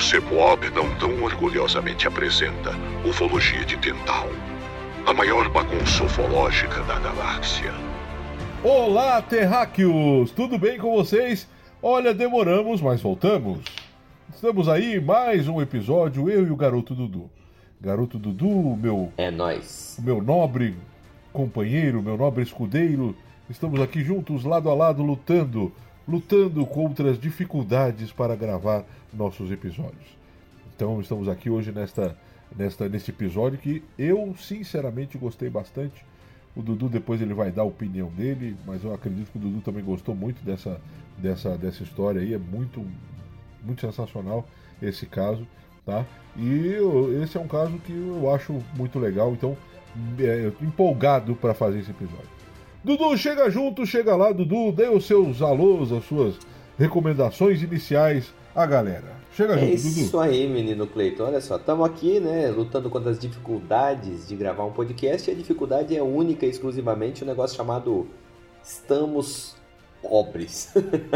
[0.00, 2.70] o CEPOB não tão orgulhosamente apresenta
[3.06, 4.28] Ufologia de Tental,
[5.06, 7.70] a maior bagunça ufológica da galáxia.
[8.64, 10.30] Olá, terráqueos!
[10.30, 11.46] Tudo bem com vocês?
[11.82, 13.60] Olha, demoramos, mas voltamos.
[14.34, 17.30] Estamos aí, mais um episódio, eu e o garoto Dudu.
[17.78, 19.12] Garoto Dudu, meu.
[19.18, 19.98] É nós.
[20.02, 20.76] Meu nobre
[21.30, 23.14] companheiro, meu nobre escudeiro.
[23.50, 25.70] Estamos aqui juntos, lado a lado, lutando
[26.10, 30.18] lutando contra as dificuldades para gravar nossos episódios.
[30.74, 32.16] Então estamos aqui hoje nesta,
[32.56, 36.04] nesta, neste episódio que eu sinceramente gostei bastante.
[36.56, 39.60] O Dudu depois ele vai dar a opinião dele, mas eu acredito que o Dudu
[39.60, 40.80] também gostou muito dessa,
[41.16, 42.34] dessa, dessa história aí.
[42.34, 42.84] É muito,
[43.62, 44.44] muito sensacional
[44.82, 45.46] esse caso,
[45.86, 46.04] tá?
[46.36, 49.56] E eu, esse é um caso que eu acho muito legal, então
[50.18, 52.39] é, empolgado para fazer esse episódio.
[52.82, 56.34] Dudu, chega junto, chega lá, Dudu, dê os seus alôs, as suas
[56.78, 59.20] recomendações iniciais à galera.
[59.32, 60.00] Chega é junto, Dudu.
[60.00, 61.24] É isso aí, menino Cleiton.
[61.24, 65.36] Olha só, estamos aqui, né, lutando contra as dificuldades de gravar um podcast e a
[65.36, 68.08] dificuldade é única e exclusivamente um negócio chamado
[68.64, 69.56] estamos
[70.02, 70.72] pobres.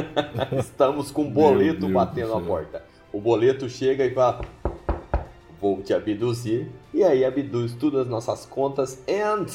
[0.58, 2.84] estamos com um boleto batendo a porta.
[3.10, 4.42] O boleto chega e fala:
[5.58, 6.68] Vou te abduzir.
[6.92, 9.46] E aí abduz todas as nossas contas and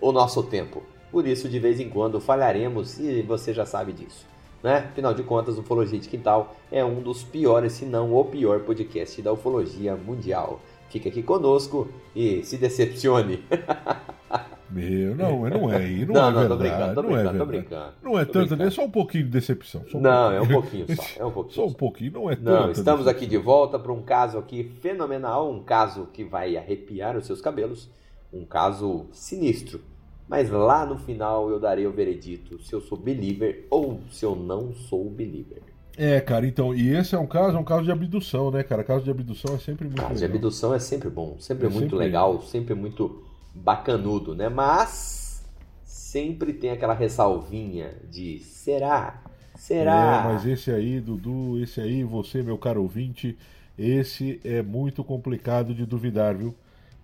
[0.00, 0.82] o nosso tempo.
[1.16, 4.26] Por isso, de vez em quando, falharemos e você já sabe disso.
[4.62, 4.90] Né?
[4.90, 9.22] Afinal de contas, Ufologia de Quintal é um dos piores, se não o pior podcast
[9.22, 10.60] da ufologia mundial.
[10.90, 13.42] Fique aqui conosco e se decepcione.
[14.68, 16.94] Meu, não, não é aí, não, não, é não, verdade.
[16.94, 17.92] Tô brincando, tô brincando, não é tô brincando.
[18.02, 19.86] Não é tanto, é só um pouquinho de decepção.
[19.94, 21.54] Um não, é um pouquinho só, é um pouquinho.
[21.54, 22.44] Só um pouquinho, não é tanto.
[22.44, 27.16] Não, estamos aqui de volta para um caso aqui fenomenal, um caso que vai arrepiar
[27.16, 27.88] os seus cabelos,
[28.30, 29.80] um caso sinistro
[30.28, 34.34] mas lá no final eu darei o veredito se eu sou believer ou se eu
[34.34, 35.62] não sou believer.
[35.96, 38.84] É, cara, então, e esse é um caso, é um caso de abdução, né, cara?
[38.84, 40.28] Caso de abdução é sempre muito caso legal.
[40.28, 44.48] de abdução é sempre bom, sempre é muito sempre legal, sempre muito bacanudo, né?
[44.50, 45.42] Mas
[45.84, 49.22] sempre tem aquela ressalvinha de será?
[49.54, 50.20] Será?
[50.20, 53.38] É, mas esse aí, Dudu, esse aí, você, meu caro ouvinte,
[53.78, 56.54] esse é muito complicado de duvidar, viu?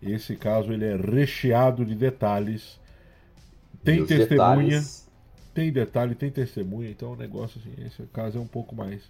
[0.02, 2.78] Esse caso ele é recheado de detalhes
[3.84, 5.08] tem testemunha, detalhes...
[5.52, 9.02] tem detalhe, tem testemunha, então o negócio assim, esse caso é um pouco mais.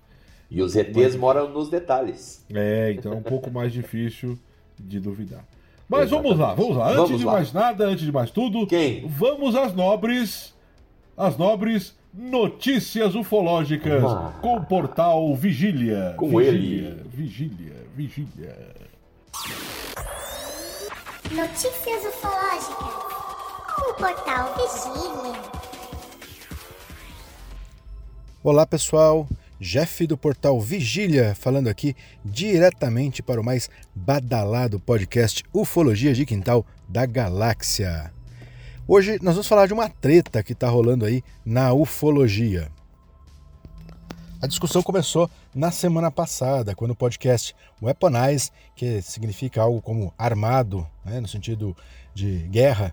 [0.50, 2.44] E os ETs moram nos detalhes.
[2.53, 4.38] É, então é um pouco mais difícil
[4.78, 5.44] de duvidar.
[5.88, 6.28] Mas Exatamente.
[6.28, 6.87] vamos lá, vamos lá.
[6.87, 7.32] Antes vamos de lá.
[7.32, 9.06] mais nada, antes de mais tudo, Quem?
[9.06, 10.55] vamos às nobres,
[11.16, 14.38] as nobres notícias ufológicas ah.
[14.41, 16.15] com o portal Vigília.
[16.16, 17.03] Com Vigília, ele.
[17.09, 18.72] Vigília, Vigília.
[21.31, 23.22] Notícias ufológicas
[23.78, 25.41] o portal Vigília.
[28.43, 29.27] Olá pessoal,
[29.59, 36.66] Jeff do portal Vigília falando aqui diretamente para o mais badalado podcast Ufologia de Quintal
[36.88, 38.12] da Galáxia.
[38.87, 42.71] Hoje nós vamos falar de uma treta que está rolando aí na ufologia.
[44.41, 50.87] A discussão começou na semana passada, quando o podcast Weaponize, que significa algo como armado,
[51.05, 51.77] né, no sentido
[52.12, 52.93] de guerra,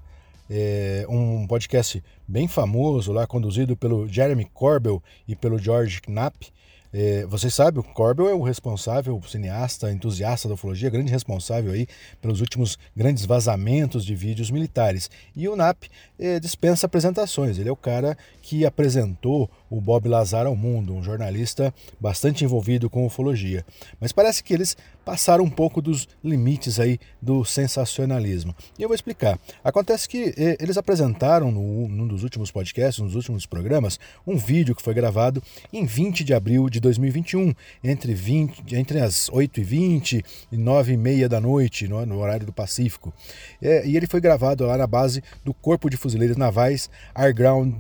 [0.50, 6.52] é um podcast bem famoso lá, conduzido pelo Jeremy Corbell e pelo George Knapp.
[6.92, 11.72] É, vocês sabem, o Corbell é o responsável, o cineasta, entusiasta da ufologia, grande responsável
[11.72, 11.86] aí
[12.20, 15.10] pelos últimos grandes vazamentos de vídeos militares.
[15.36, 15.88] E o Knapp
[16.18, 18.18] é, dispensa apresentações, ele é o cara
[18.50, 23.64] que apresentou o Bob Lazar ao mundo, um jornalista bastante envolvido com ufologia.
[24.00, 28.56] Mas parece que eles passaram um pouco dos limites aí do sensacionalismo.
[28.78, 29.40] E eu vou explicar.
[29.64, 34.76] Acontece que eh, eles apresentaram no, num dos últimos podcasts, nos últimos programas, um vídeo
[34.76, 40.58] que foi gravado em 20 de abril de 2021, entre, 20, entre as 8h20 e
[40.58, 43.14] 9h30 da noite, no, no horário do Pacífico.
[43.62, 47.76] É, e ele foi gravado lá na base do Corpo de Fuzileiros Navais Air Ground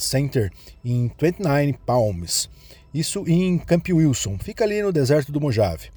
[0.00, 0.50] Center
[0.84, 2.48] em 29 Palms.
[2.92, 5.90] Isso em Camp Wilson, fica ali no deserto do Mojave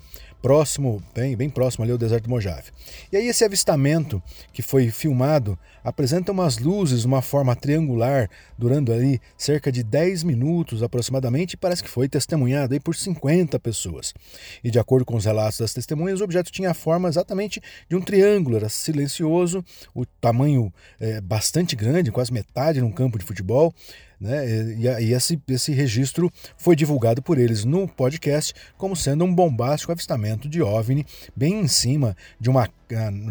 [0.43, 2.69] próximo, bem, bem próximo ali ao deserto do Mojave.
[3.09, 9.21] E aí esse avistamento que foi filmado apresenta umas luzes uma forma triangular, durando ali
[9.37, 14.13] cerca de 10 minutos aproximadamente, e parece que foi testemunhado aí por 50 pessoas.
[14.61, 17.95] E de acordo com os relatos das testemunhas, o objeto tinha a forma exatamente de
[17.95, 19.63] um triângulo, era silencioso,
[19.95, 23.73] o tamanho é, bastante grande, quase metade num campo de futebol,
[24.23, 24.47] né?
[24.47, 29.91] E, e esse, esse registro foi divulgado por eles no podcast como sendo um bombástico
[29.91, 31.05] avistamento de OVNI
[31.35, 32.69] bem em cima de uma,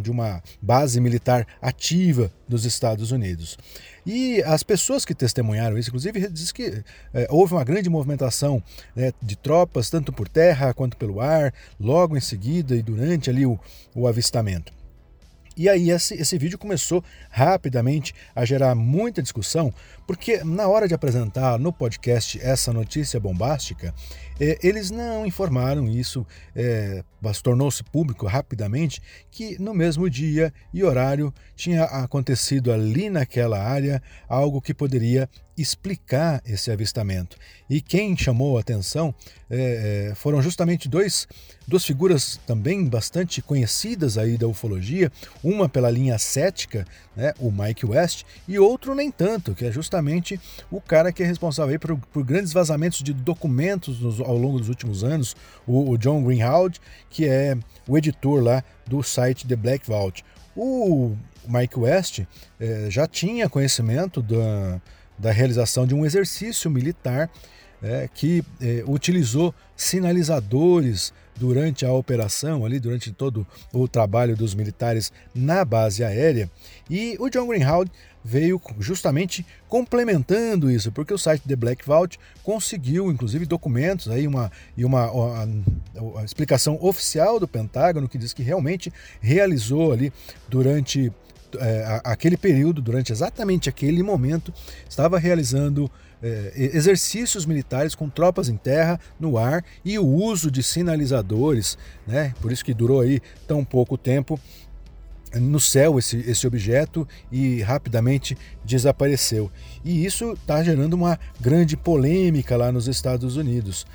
[0.02, 3.56] de uma base militar ativa dos Estados Unidos.
[4.04, 6.84] E as pessoas que testemunharam isso, inclusive, diz que
[7.14, 8.62] é, houve uma grande movimentação
[8.94, 13.46] né, de tropas, tanto por terra quanto pelo ar, logo em seguida e durante ali
[13.46, 13.58] o,
[13.94, 14.72] o avistamento.
[15.56, 19.72] E aí esse, esse vídeo começou rapidamente a gerar muita discussão,
[20.12, 23.94] porque na hora de apresentar no podcast essa notícia bombástica,
[24.38, 27.02] é, eles não informaram isso, é,
[27.42, 29.00] tornou-se público rapidamente
[29.30, 36.42] que no mesmo dia e horário tinha acontecido ali naquela área algo que poderia explicar
[36.44, 37.36] esse avistamento.
[37.68, 39.14] E quem chamou a atenção
[39.48, 41.28] é, foram justamente dois,
[41.68, 45.12] duas figuras também bastante conhecidas aí da ufologia,
[45.44, 50.01] uma pela linha cética, né, o Mike West, e outro nem tanto, que é justamente
[50.70, 54.68] o cara que é responsável por, por, grandes vazamentos de documentos nos, ao longo dos
[54.68, 56.74] últimos anos, o, o John Greenhalgh,
[57.08, 57.56] que é
[57.86, 60.24] o editor lá do site The Black Vault.
[60.56, 61.16] O
[61.46, 62.20] Mike West
[62.60, 64.80] é, já tinha conhecimento da
[65.22, 67.30] da realização de um exercício militar
[67.80, 75.12] é, que é, utilizou sinalizadores durante a operação, ali durante todo o trabalho dos militares
[75.34, 76.50] na base aérea.
[76.90, 77.90] E o John Greenhalgh
[78.24, 84.50] veio justamente complementando isso, porque o site The Black Vault conseguiu, inclusive, documentos aí uma,
[84.76, 85.48] e uma, uma,
[85.96, 90.12] uma explicação oficial do Pentágono que diz que realmente realizou ali
[90.48, 91.12] durante
[91.58, 94.52] é, aquele período, durante exatamente aquele momento,
[94.88, 95.90] estava realizando
[96.22, 101.76] é, exercícios militares com tropas em terra, no ar e o uso de sinalizadores,
[102.06, 102.32] né?
[102.40, 104.38] Por isso que durou aí tão pouco tempo
[105.34, 109.50] no céu esse, esse objeto e rapidamente desapareceu.
[109.84, 113.86] E isso está gerando uma grande polêmica lá nos Estados Unidos.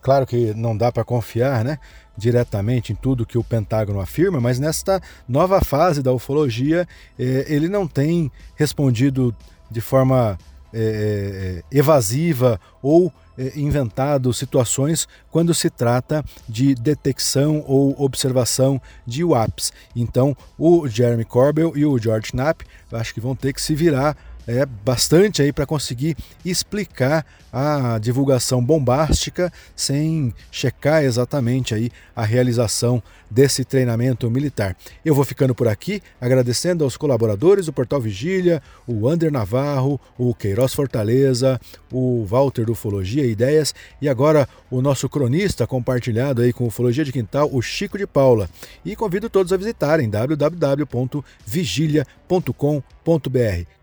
[0.00, 1.78] Claro que não dá para confiar, né?
[2.16, 7.68] diretamente em tudo que o Pentágono afirma, mas nesta nova fase da ufologia eh, ele
[7.68, 9.36] não tem respondido
[9.70, 10.38] de forma
[10.78, 19.72] eh, evasiva ou eh, inventado situações quando se trata de detecção ou observação de UAPs.
[19.94, 24.16] Então, o Jeremy Corbell e o George Knapp acho que vão ter que se virar
[24.46, 33.02] é, bastante aí para conseguir explicar a divulgação bombástica sem checar exatamente aí a realização
[33.30, 34.76] desse treinamento militar.
[35.04, 40.32] Eu vou ficando por aqui, agradecendo aos colaboradores do Portal Vigília, o Ander Navarro, o
[40.34, 41.60] Queiroz Fortaleza,
[41.90, 47.04] o Walter do Ufologia e Ideias e agora o nosso cronista compartilhado aí com Ufologia
[47.04, 48.48] de Quintal, o Chico de Paula.
[48.84, 52.95] E convido todos a visitarem www.vigilia.com.br.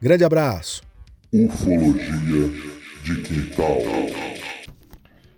[0.01, 0.83] Grande abraço.
[1.31, 2.49] Ufologia
[3.05, 3.77] de Quintal.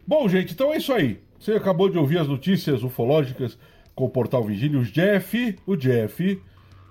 [0.08, 1.22] Bom, gente, então é isso aí.
[1.40, 3.60] Você acabou de ouvir as notícias ufológicas
[3.94, 6.42] com o portal Vigília, o Jeff, o Jeff,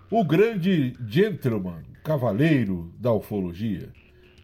[0.08, 3.88] o grande gentleman, cavaleiro da ufologia.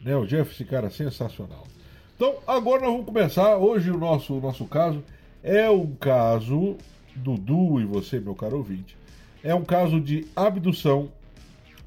[0.02, 0.17] Né?
[0.17, 1.69] O Jeff, esse cara sensacional.
[2.17, 3.58] Então, agora nós vamos começar.
[3.58, 5.05] Hoje o nosso, o nosso caso
[5.41, 6.76] é um caso,
[7.14, 8.97] Dudu e você, meu caro ouvinte,
[9.44, 11.12] é um caso de abdução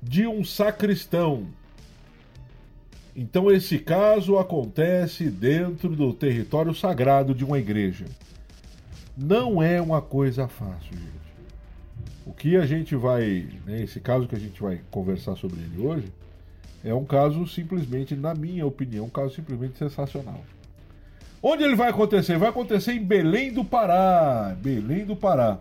[0.03, 1.47] de um sacristão.
[3.15, 8.05] Então, esse caso acontece dentro do território sagrado de uma igreja.
[9.15, 11.13] Não é uma coisa fácil, gente.
[12.25, 13.47] O que a gente vai.
[13.65, 16.11] Né, esse caso que a gente vai conversar sobre ele hoje
[16.83, 20.41] é um caso simplesmente, na minha opinião, um caso simplesmente sensacional.
[21.41, 22.37] Onde ele vai acontecer?
[22.37, 24.55] Vai acontecer em Belém do Pará.
[24.59, 25.59] Belém do Pará.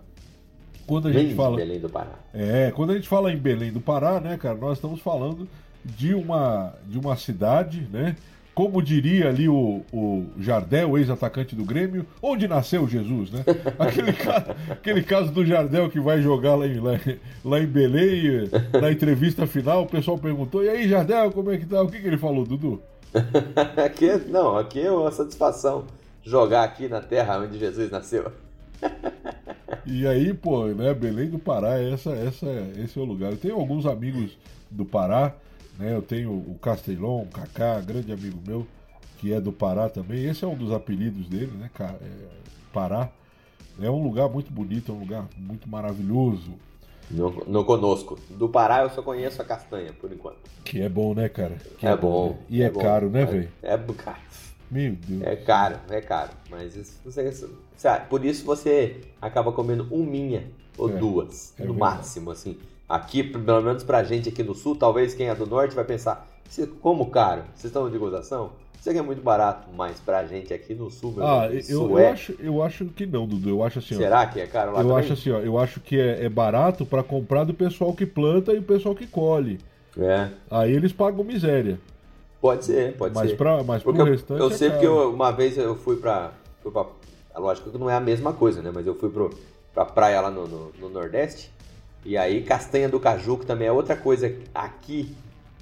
[0.87, 1.57] Quando a gente fala.
[1.57, 2.19] Belém do Pará.
[2.35, 5.49] É, quando a gente fala em Belém do Pará, né, cara, nós estamos falando
[5.85, 8.17] de uma, de uma cidade, né?
[8.55, 13.45] como diria ali o, o Jardel, ex-atacante do Grêmio, onde nasceu Jesus, né?
[13.79, 16.93] Aquele, caso, aquele caso do Jardel que vai jogar lá em, lá,
[17.45, 21.67] lá em Belém, na entrevista final, o pessoal perguntou, e aí, Jardel, como é que
[21.67, 21.83] tá?
[21.83, 22.83] O que, que ele falou, Dudu?
[23.85, 25.85] aqui, não, aqui é uma satisfação
[26.23, 28.31] jogar aqui na terra onde Jesus nasceu.
[29.87, 32.47] E aí, pô, né, Belém do Pará, essa, essa,
[32.77, 33.33] esse é o lugar.
[33.33, 34.37] Eu tenho alguns amigos
[34.71, 35.35] do Pará,
[35.79, 35.95] né?
[35.95, 38.67] Eu tenho o Castelão, o Kaká, grande amigo meu,
[39.19, 40.25] que é do Pará também.
[40.25, 41.71] Esse é um dos apelidos dele, né?
[41.81, 41.97] É,
[42.73, 43.11] Pará.
[43.81, 46.53] É um lugar muito bonito, é um lugar muito maravilhoso.
[47.11, 48.19] No, no conosco.
[48.31, 50.39] Do Pará eu só conheço a castanha, por enquanto.
[50.65, 51.57] Que é bom, né, cara?
[51.79, 52.31] Que é, é bom.
[52.31, 52.39] Né?
[52.49, 53.13] E é, é caro, bom.
[53.13, 53.49] né, velho?
[53.63, 54.19] É, é caro.
[54.71, 55.23] Meu Deus.
[55.23, 56.31] É caro, é caro.
[56.49, 57.31] Mas isso, você,
[58.09, 60.45] por isso você acaba comendo um minha
[60.79, 61.97] ou é, duas, é no verdade.
[61.97, 62.57] máximo, assim.
[62.89, 66.29] Aqui, pelo menos pra gente aqui no sul, talvez quem é do norte vai pensar,
[66.81, 67.43] como caro?
[67.55, 68.53] Vocês estão de gozação?
[68.79, 71.99] Isso aqui é muito barato, mas pra gente aqui no sul, meu Ah, eu, eu,
[71.99, 72.11] é...
[72.11, 73.49] acho, eu acho que não, Dudu.
[73.49, 74.99] Eu acho assim, Será ó, que é caro lá Eu também?
[74.99, 78.53] acho assim, ó, eu acho que é, é barato para comprar do pessoal que planta
[78.53, 79.61] e o pessoal que colhe.
[79.97, 80.29] É.
[80.51, 81.79] Aí eles pagam miséria.
[82.41, 83.37] Pode ser, pode mas ser.
[83.37, 84.41] Pra, mas porque pro eu, restante.
[84.41, 84.81] eu é sei caro.
[84.81, 86.87] porque eu- uma vez eu fui pra, fui pra.
[87.37, 88.71] Lógico que não é a mesma coisa, né?
[88.73, 89.31] Mas eu fui pro,
[89.75, 91.51] pra praia lá no, no, no Nordeste.
[92.05, 95.15] E aí, castanha do caju, que também é outra coisa aqui,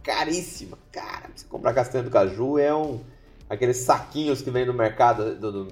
[0.03, 0.79] caríssima.
[0.91, 3.01] Cara, pra você comprar castanha do caju é um.
[3.49, 5.69] Aqueles saquinhos que vem no mercado, do,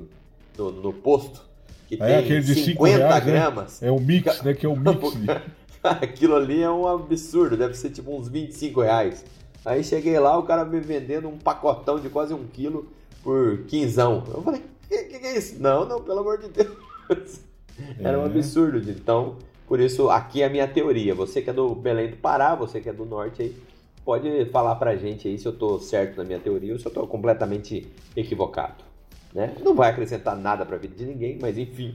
[0.56, 1.40] do- no posto,
[1.88, 3.32] que É tem aquele de 5 50 reais, né?
[3.32, 3.82] gramas.
[3.82, 4.52] É um mix, né?
[4.52, 5.14] Que é um mix.
[5.82, 9.24] Aquilo ali é um absurdo, deve ser tipo uns 25 reais.
[9.64, 12.88] Aí cheguei lá, o cara me vendendo um pacotão de quase um quilo
[13.22, 14.24] por quinzão.
[14.34, 15.60] Eu falei, que, que, que é isso?
[15.60, 16.76] Não, não, pelo amor de Deus.
[18.00, 18.26] Era um É.
[18.26, 18.80] absurdo.
[18.82, 18.98] gente.
[19.00, 21.14] Então, por isso, aqui é a minha teoria.
[21.14, 23.56] Você que é do Belém do Pará, você que é do norte aí,
[24.04, 26.92] pode falar pra gente aí se eu tô certo na minha teoria ou se eu
[26.92, 28.84] tô completamente equivocado.
[29.34, 29.54] Né?
[29.62, 31.94] Não vai acrescentar nada pra vida de ninguém, mas enfim,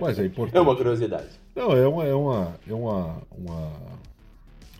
[0.00, 0.56] Mas é importante.
[0.56, 1.28] é uma curiosidade.
[1.56, 3.72] Não, é uma, é uma, é uma, uma,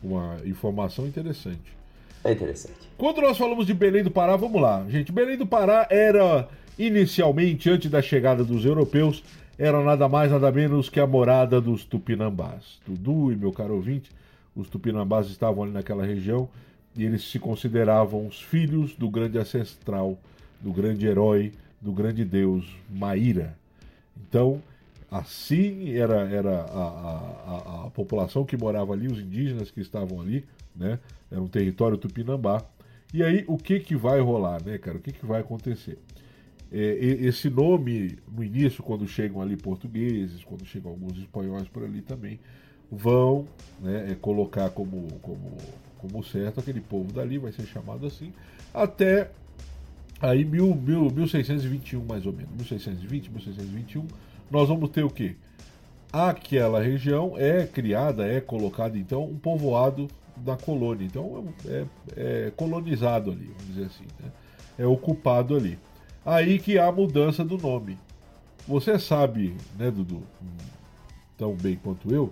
[0.02, 1.76] uma informação interessante.
[2.22, 2.88] É interessante.
[2.96, 5.10] Quando nós falamos de Belém do Pará, vamos lá, gente.
[5.10, 9.22] Belém do Pará era, inicialmente, antes da chegada dos europeus,
[9.58, 12.78] era nada mais, nada menos que a morada dos tupinambás.
[12.86, 14.10] Dudu e meu caro ouvinte,
[14.54, 16.48] os tupinambás estavam ali naquela região
[16.96, 20.18] e eles se consideravam os filhos do grande ancestral,
[20.60, 23.56] do grande herói, do grande deus Maíra.
[24.16, 24.62] Então,
[25.10, 30.44] assim era, era a, a, a, população que morava ali, os indígenas que estavam ali,
[30.74, 30.98] né?
[31.30, 32.62] Era um território tupinambá.
[33.12, 34.98] E aí, o que que vai rolar, né, cara?
[34.98, 35.98] O que que vai acontecer?
[36.70, 42.02] É, esse nome, no início, quando chegam ali portugueses, quando chegam alguns espanhóis por ali
[42.02, 42.38] também,
[42.90, 43.46] vão
[43.80, 45.56] né, é, colocar como, como,
[45.98, 48.32] como certo aquele povo dali, vai ser chamado assim,
[48.72, 49.30] até
[50.20, 54.06] aí mil, mil, 1621 mais ou menos, 1620, 1621,
[54.50, 55.36] nós vamos ter o quê?
[56.12, 61.84] Aquela região é criada, é colocada então um povoado da colônia, então é,
[62.16, 64.30] é colonizado ali, vamos dizer assim, né?
[64.78, 65.78] é ocupado ali.
[66.28, 67.96] Aí que há a mudança do nome.
[68.66, 70.22] Você sabe, né, Dudu,
[71.38, 72.30] tão bem quanto eu,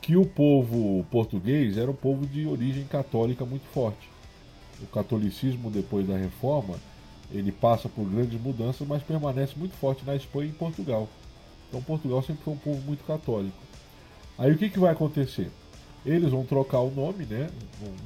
[0.00, 4.08] que o povo português era um povo de origem católica muito forte.
[4.80, 6.76] O catolicismo, depois da reforma,
[7.32, 11.08] ele passa por grandes mudanças, mas permanece muito forte na Espanha e em Portugal.
[11.68, 13.58] Então Portugal sempre foi um povo muito católico.
[14.38, 15.50] Aí o que, que vai acontecer?
[16.06, 17.50] Eles vão trocar o nome, né?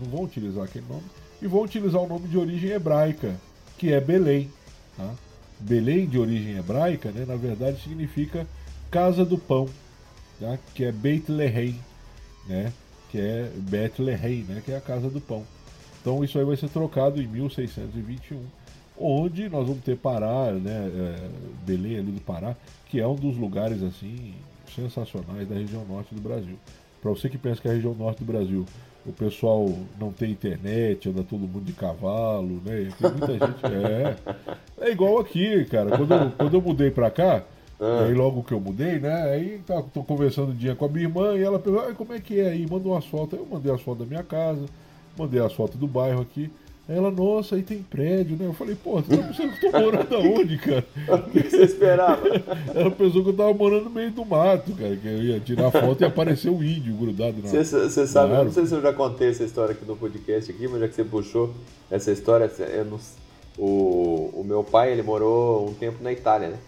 [0.01, 1.05] Não- vão utilizar aquele nome,
[1.43, 3.39] e vão utilizar o nome de origem hebraica,
[3.77, 4.51] que é Belém.
[4.97, 5.15] Tá?
[5.59, 7.25] Belém, de origem hebraica, né?
[7.27, 8.47] na verdade significa
[8.91, 9.69] Casa do Pão,
[10.41, 10.59] tá?
[10.75, 11.79] que é Beit Lehem,
[12.47, 12.73] né?
[13.11, 14.63] que é Bethlehem, né?
[14.65, 15.45] que é a Casa do Pão.
[16.01, 18.41] Então isso aí vai ser trocado em 1621,
[18.99, 20.91] onde nós vamos ter Pará, né?
[20.95, 21.29] é,
[21.65, 22.55] Belém ali do Pará,
[22.89, 24.35] que é um dos lugares assim
[24.75, 26.57] sensacionais da região norte do Brasil.
[27.01, 28.67] Para você que pensa que a região norte do Brasil
[29.07, 29.69] o pessoal
[30.01, 32.89] não tem internet, anda todo mundo de cavalo, né?
[32.99, 33.65] Tem muita gente.
[34.81, 35.97] É, é igual aqui, cara.
[35.97, 37.43] Quando eu, quando eu mudei pra cá,
[37.81, 39.23] aí logo que eu mudei, né?
[39.31, 42.13] Aí tá, tô conversando um dia com a minha irmã e ela perguntou, "Ai, como
[42.13, 42.67] é que é aí?
[42.69, 43.39] Manda umas fotos.
[43.39, 44.65] Aí eu mandei as fotos da minha casa,
[45.17, 46.51] mandei as fotos do bairro aqui.
[46.89, 48.47] Aí ela, nossa, aí tem prédio, né?
[48.47, 50.85] Eu falei, pô, você tá pensando que eu tô morando aonde, cara?
[51.09, 52.23] O que você esperava?
[52.73, 55.73] Ela pensou que eu tava morando no meio do mato, cara, que eu ia tirar
[55.73, 57.49] foto e apareceu o índio grudado na.
[57.49, 58.45] Você, sabe, eu Claro.
[58.45, 60.95] não sei se eu já contei essa história aqui no podcast aqui, mas já que
[60.95, 61.53] você puxou
[61.91, 63.01] essa história, eu não-
[63.59, 66.59] o, o meu pai ele morou um tempo na Itália, né?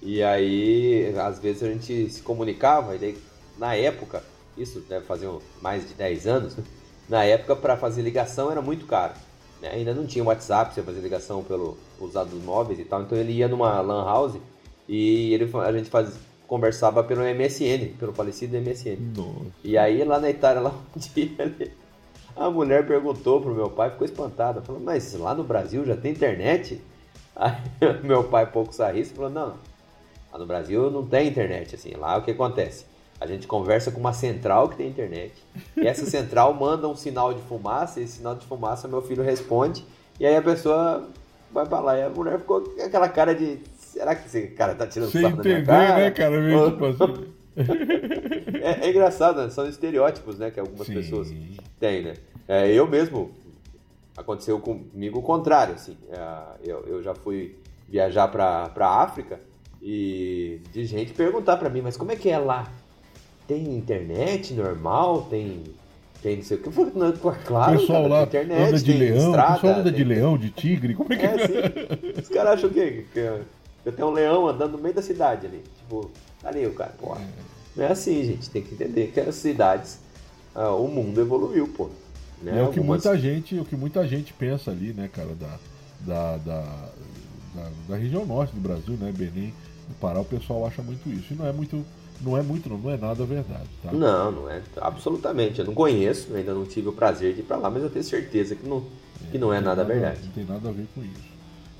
[0.00, 3.18] E aí, às vezes a gente se comunicava, e daí,
[3.58, 4.22] na época,
[4.56, 6.62] isso deve fazer um- mais de 10 anos, né?
[7.08, 9.12] na época para fazer ligação era muito caro.
[9.72, 13.32] Ainda não tinha WhatsApp, você fazer ligação pelo os dados móveis e tal, então ele
[13.32, 14.36] ia numa lan house
[14.88, 18.98] e ele, a gente faz, conversava pelo MSN, pelo falecido MSN.
[19.16, 19.46] Nossa.
[19.62, 21.72] E aí lá na Itália, lá um dia, ele-
[22.36, 26.12] a mulher perguntou pro meu pai, ficou espantada, falou, mas lá no Brasil já tem
[26.12, 26.80] internet?
[27.36, 27.54] Aí
[28.02, 29.54] meu pai pouco sarrista falou, não,
[30.32, 32.86] lá no Brasil não tem internet, assim, lá o que acontece?
[33.20, 35.32] A gente conversa com uma central que tem internet,
[35.76, 39.22] e essa central manda um sinal de fumaça, e esse sinal de fumaça meu filho
[39.22, 39.84] responde,
[40.18, 41.08] e aí a pessoa
[41.52, 44.74] vai pra lá, e a mulher ficou com aquela cara de, será que esse cara
[44.74, 45.98] tá tirando Sem sarro da minha entender, cara?
[45.98, 46.70] né, cara?
[46.70, 47.34] Tipo assim.
[48.60, 49.50] é, é engraçado, né?
[49.50, 50.50] São estereótipos, né?
[50.50, 50.94] Que algumas Sim.
[50.94, 51.32] pessoas
[51.78, 52.14] têm, né?
[52.48, 53.30] É, eu mesmo,
[54.16, 55.96] aconteceu comigo o contrário, assim.
[56.10, 57.56] É, eu, eu já fui
[57.88, 59.40] viajar pra, pra África
[59.80, 62.70] e de gente perguntar pra mim, mas como é que é lá?
[63.46, 65.22] Tem internet normal?
[65.30, 65.62] Tem...
[66.22, 66.68] Tem não sei o que.
[66.68, 69.74] Eu falei, não, claro, o pessoal cara, lá internet, anda de leão, estrada, o pessoal
[69.80, 72.20] anda de tem- leão, de tigre, como é que é, sim.
[72.22, 73.40] Os caras acham que, que
[73.84, 75.62] eu tenho um leão andando no meio da cidade ali.
[75.78, 76.10] Tipo,
[76.40, 77.14] tá ali o cara, pô.
[77.76, 78.48] Não é assim, gente.
[78.48, 79.98] Tem que entender que as cidades,
[80.54, 81.90] ah, o mundo evoluiu, pô.
[82.40, 82.58] Né?
[82.58, 85.58] É o que Algumas- muita gente, o que muita gente pensa ali, né, cara, da,
[86.00, 86.60] da, da,
[87.54, 89.52] da, da região norte do Brasil, né, Belém,
[89.88, 91.34] do Pará, o pessoal acha muito isso.
[91.34, 91.84] E não é muito,
[92.20, 93.92] não é muito, não, não é nada verdade, tá?
[93.92, 94.62] Não, não é.
[94.80, 95.60] Absolutamente.
[95.60, 98.04] Eu não conheço, ainda não tive o prazer de ir pra lá, mas eu tenho
[98.04, 98.82] certeza que não,
[99.30, 100.20] que não é tem nada verdade.
[100.24, 101.34] Não tem nada a ver com isso.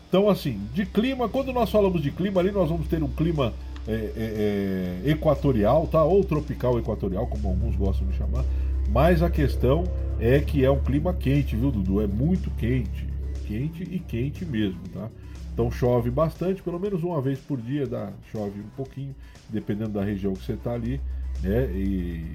[0.08, 3.52] Então, assim, de clima, quando nós falamos de clima ali, nós vamos ter um clima
[3.86, 6.02] é, é, é, equatorial, tá?
[6.04, 8.44] Ou tropical equatorial, como alguns gostam de chamar.
[8.88, 9.84] Mas a questão
[10.20, 12.00] é que é um clima quente, viu, Dudu?
[12.00, 13.06] É muito quente.
[13.46, 15.08] Quente e quente mesmo, tá?
[15.54, 19.14] Então chove bastante, pelo menos uma vez por dia, dá, chove um pouquinho,
[19.48, 21.00] dependendo da região que você está ali,
[21.40, 21.70] né?
[21.72, 22.32] E,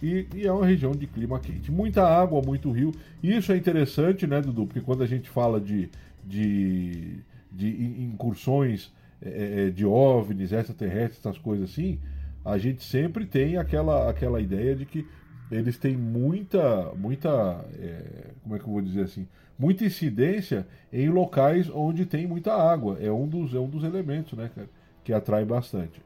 [0.00, 1.72] e, e é uma região de clima quente.
[1.72, 2.94] Muita água, muito rio.
[3.20, 4.66] E isso é interessante, né, Dudu?
[4.66, 5.90] Porque quando a gente fala de,
[6.24, 7.18] de,
[7.50, 11.98] de in- incursões é, é, de OVNIs, extraterrestres, essas coisas assim,
[12.44, 15.04] a gente sempre tem aquela, aquela ideia de que
[15.50, 19.26] eles têm muita, muita, é, como é que eu vou dizer assim,
[19.58, 22.98] muita incidência em locais onde tem muita água.
[23.00, 24.68] É um dos, é um dos elementos, né, cara,
[25.04, 26.02] que atrai bastante.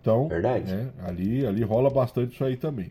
[0.00, 0.72] Então, Verdade.
[0.72, 2.90] né, ali, ali rola bastante isso aí também.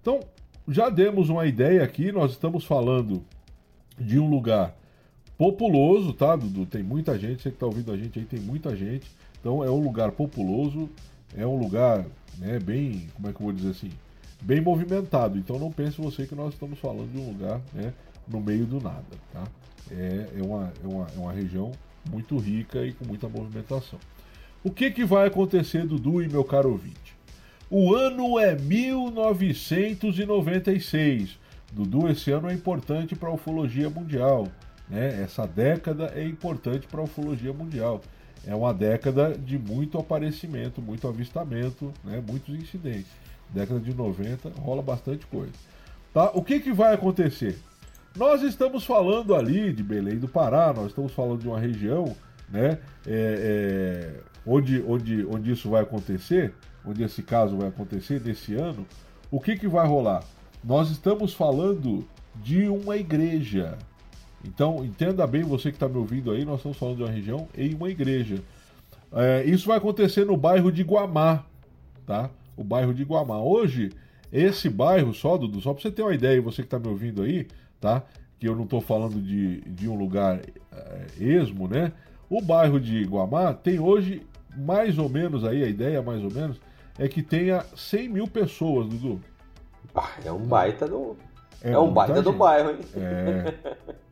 [0.00, 0.20] Então,
[0.68, 3.24] já demos uma ideia aqui, nós estamos falando
[3.98, 4.76] de um lugar
[5.38, 6.66] populoso, tá, Dudu?
[6.66, 9.10] Tem muita gente, você que está ouvindo a gente aí, tem muita gente.
[9.40, 10.88] Então, é um lugar populoso,
[11.36, 12.04] é um lugar,
[12.38, 13.90] né, bem, como é que eu vou dizer assim,
[14.42, 15.38] bem movimentado.
[15.38, 17.92] Então, não pense você que nós estamos falando de um lugar, né,
[18.26, 19.44] no meio do nada, tá?
[19.90, 21.70] É, é, uma, é, uma, é uma região
[22.10, 24.00] muito rica e com muita movimentação.
[24.64, 27.14] O que, que vai acontecer, Dudu e meu caro ouvinte?
[27.70, 31.38] O ano é 1996.
[31.72, 34.48] Dudu, esse ano é importante para a ufologia mundial.
[34.88, 35.22] Né?
[35.22, 38.00] Essa década é importante para a ufologia mundial.
[38.46, 42.22] É uma década de muito aparecimento, muito avistamento, né?
[42.26, 43.10] muitos incidentes.
[43.50, 45.52] Década de 90 rola bastante coisa.
[46.12, 46.30] Tá?
[46.34, 47.58] O que, que vai acontecer?
[48.16, 52.16] Nós estamos falando ali de Belém do Pará, nós estamos falando de uma região
[52.48, 56.54] né, é, é, onde, onde, onde isso vai acontecer,
[56.84, 58.86] onde esse caso vai acontecer nesse ano.
[59.30, 60.24] O que, que vai rolar?
[60.64, 62.06] Nós estamos falando
[62.36, 63.76] de uma igreja.
[64.44, 67.48] Então, entenda bem, você que está me ouvindo aí, nós estamos falando de uma região
[67.56, 68.42] em uma igreja.
[69.12, 71.44] É, isso vai acontecer no bairro de Guamá,
[72.06, 72.30] tá?
[72.56, 73.38] O bairro de Guamá.
[73.40, 73.90] Hoje,
[74.32, 77.22] esse bairro, só, Dudu, só para você ter uma ideia, você que está me ouvindo
[77.22, 77.46] aí,
[77.80, 78.02] tá?
[78.38, 80.40] Que eu não estou falando de, de um lugar
[80.72, 81.92] é, esmo, né?
[82.28, 84.22] O bairro de Guamá tem hoje,
[84.56, 86.60] mais ou menos aí, a ideia mais ou menos,
[86.98, 89.20] é que tenha 100 mil pessoas, Dudu.
[89.94, 91.16] Ah, é um baita do.
[91.62, 92.38] É É, um baita do gente.
[92.38, 92.78] bairro, hein?
[92.96, 93.54] É.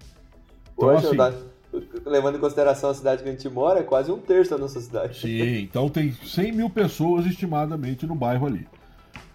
[0.76, 1.38] Então, Hoje, assim-
[2.06, 4.80] levando em consideração a cidade que a gente mora, é quase um terço da nossa
[4.80, 5.20] cidade.
[5.20, 8.66] Sim, então tem 100 mil pessoas estimadamente no bairro ali.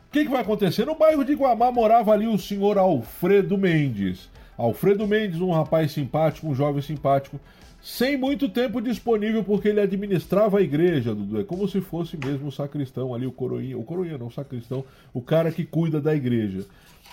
[0.10, 0.86] O que, que vai acontecer?
[0.86, 4.30] No bairro de Guamá morava ali o senhor Alfredo Mendes.
[4.58, 7.40] Alfredo Mendes, um rapaz simpático, um jovem simpático,
[7.82, 11.40] sem muito tempo disponível porque ele administrava a igreja, Dudu.
[11.40, 13.78] É como se fosse mesmo o sacristão ali, o coroinha.
[13.78, 16.66] O coroinha não, o sacristão, o cara que cuida da igreja.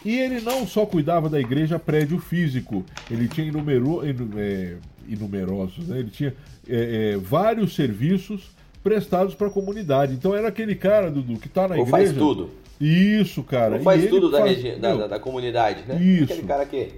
[0.07, 4.77] E ele não só cuidava da igreja prédio físico, ele tinha inumero, inu- é,
[5.09, 5.99] inumerosos, né?
[5.99, 6.33] ele tinha
[6.69, 8.51] é, é, vários serviços
[8.85, 10.15] prestados para a comunidade.
[10.15, 11.91] Então era aquele cara, Dudu, que tá na Ou igreja.
[11.91, 12.51] faz tudo.
[12.81, 13.77] Isso, cara.
[13.77, 16.01] Ou faz E tudo da, faz- regi- da, da- da comunidade, né?
[16.01, 16.25] Isso.
[16.33, 16.93] Aquele cara que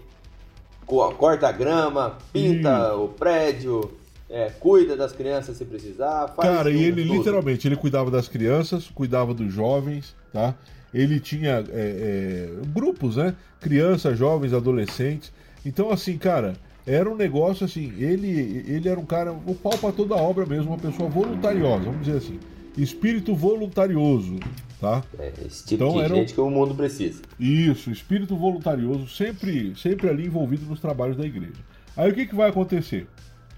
[0.85, 3.90] co- corta a grama, pinta o prédio,
[4.29, 7.14] é, cuida das crianças se precisar, faz Cara, e tudo, ele tudo.
[7.18, 10.55] literalmente ele cuidava das crianças, cuidava dos jovens, tá?
[10.92, 13.35] Ele tinha é, é, grupos, né?
[13.61, 15.33] Crianças, jovens, adolescentes.
[15.64, 16.55] Então, assim, cara,
[16.87, 17.92] era um negócio assim.
[17.98, 21.85] Ele, ele era um cara, o pau pra toda a obra mesmo, uma pessoa voluntariosa,
[21.85, 22.38] vamos dizer assim.
[22.77, 24.38] Espírito voluntarioso,
[24.81, 25.03] tá?
[25.18, 27.22] É, esse tipo Então, de era gente que o mundo precisa.
[27.38, 31.61] Isso, espírito voluntarioso, sempre, sempre ali envolvido nos trabalhos da igreja.
[31.96, 33.07] Aí o que, que vai acontecer?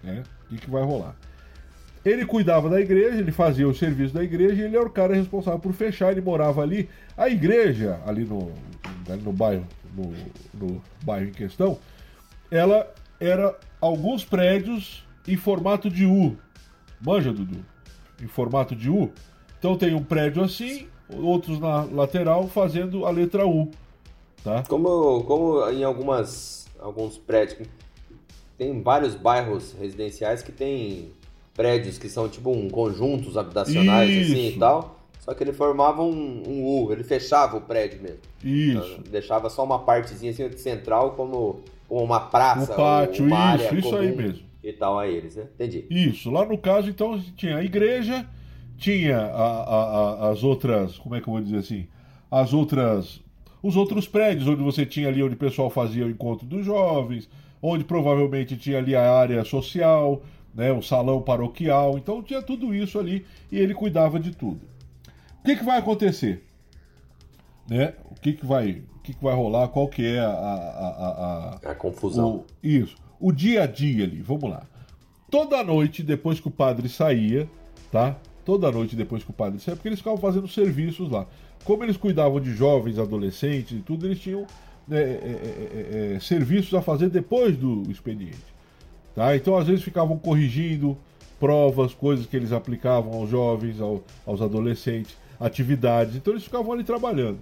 [0.03, 0.23] né?
[0.47, 1.15] O que, que vai rolar?
[2.05, 5.15] Ele cuidava da igreja, ele fazia o serviço da igreja e ele era o cara
[5.15, 6.89] responsável por fechar, ele morava ali.
[7.17, 8.53] A igreja, ali no,
[9.09, 10.15] ali no bairro, no,
[10.55, 11.79] no bairro em questão,
[12.51, 16.37] ela era alguns prédios em formato de U.
[17.01, 17.65] Manja, Dudu?
[18.23, 19.13] Em formato de U.
[19.59, 23.71] Então tem um prédio assim, outros na lateral fazendo a letra U.
[24.43, 24.63] Tá?
[24.67, 27.69] Como, como em algumas alguns prédios,
[28.57, 31.13] tem vários bairros residenciais que tem
[31.61, 34.57] prédios que são tipo um conjuntos habitacionais assim Isso.
[34.57, 34.97] e tal.
[35.19, 38.19] Só que ele formava um, um U, ele fechava o prédio mesmo.
[38.43, 39.03] Isso.
[39.11, 43.75] Deixava só uma partezinha assim central como, como uma praça, O pátio, uma área isso,
[43.77, 44.43] isso comum aí mesmo.
[44.65, 45.45] E tal a eles, né?
[45.55, 45.85] Entendi.
[45.91, 48.27] Isso, lá no caso, então, tinha a igreja,
[48.79, 51.87] tinha a- a- a- as outras, como é que eu vou dizer assim?
[52.31, 53.21] As outras,
[53.63, 57.29] os outros prédios, onde você tinha ali onde o pessoal fazia o encontro dos jovens,
[57.63, 60.23] onde provavelmente tinha ali a área social,
[60.55, 64.61] né, o salão paroquial, então tinha tudo isso ali e ele cuidava de tudo.
[65.41, 66.45] O que, que vai acontecer?
[67.69, 67.95] Né?
[68.11, 69.69] O que, que vai, o que, que vai rolar?
[69.69, 72.37] Qual que é a a, a, a, confusão?
[72.37, 74.21] O, isso, o dia a dia ali.
[74.21, 74.67] Vamos lá.
[75.31, 77.49] Toda noite depois que o padre saía,
[77.91, 78.17] tá?
[78.45, 81.27] Toda noite depois que o padre saía, porque eles ficavam fazendo serviços lá.
[81.65, 84.47] Como eles cuidavam de jovens, adolescentes e tudo, eles tinham
[84.89, 88.60] né, é, é, é, serviços a fazer depois do expediente.
[89.15, 89.35] Tá?
[89.37, 90.97] Então, às vezes, ficavam corrigindo
[91.39, 96.17] provas, coisas que eles aplicavam aos jovens, ao, aos adolescentes, atividades.
[96.17, 97.39] Então, eles ficavam ali trabalhando.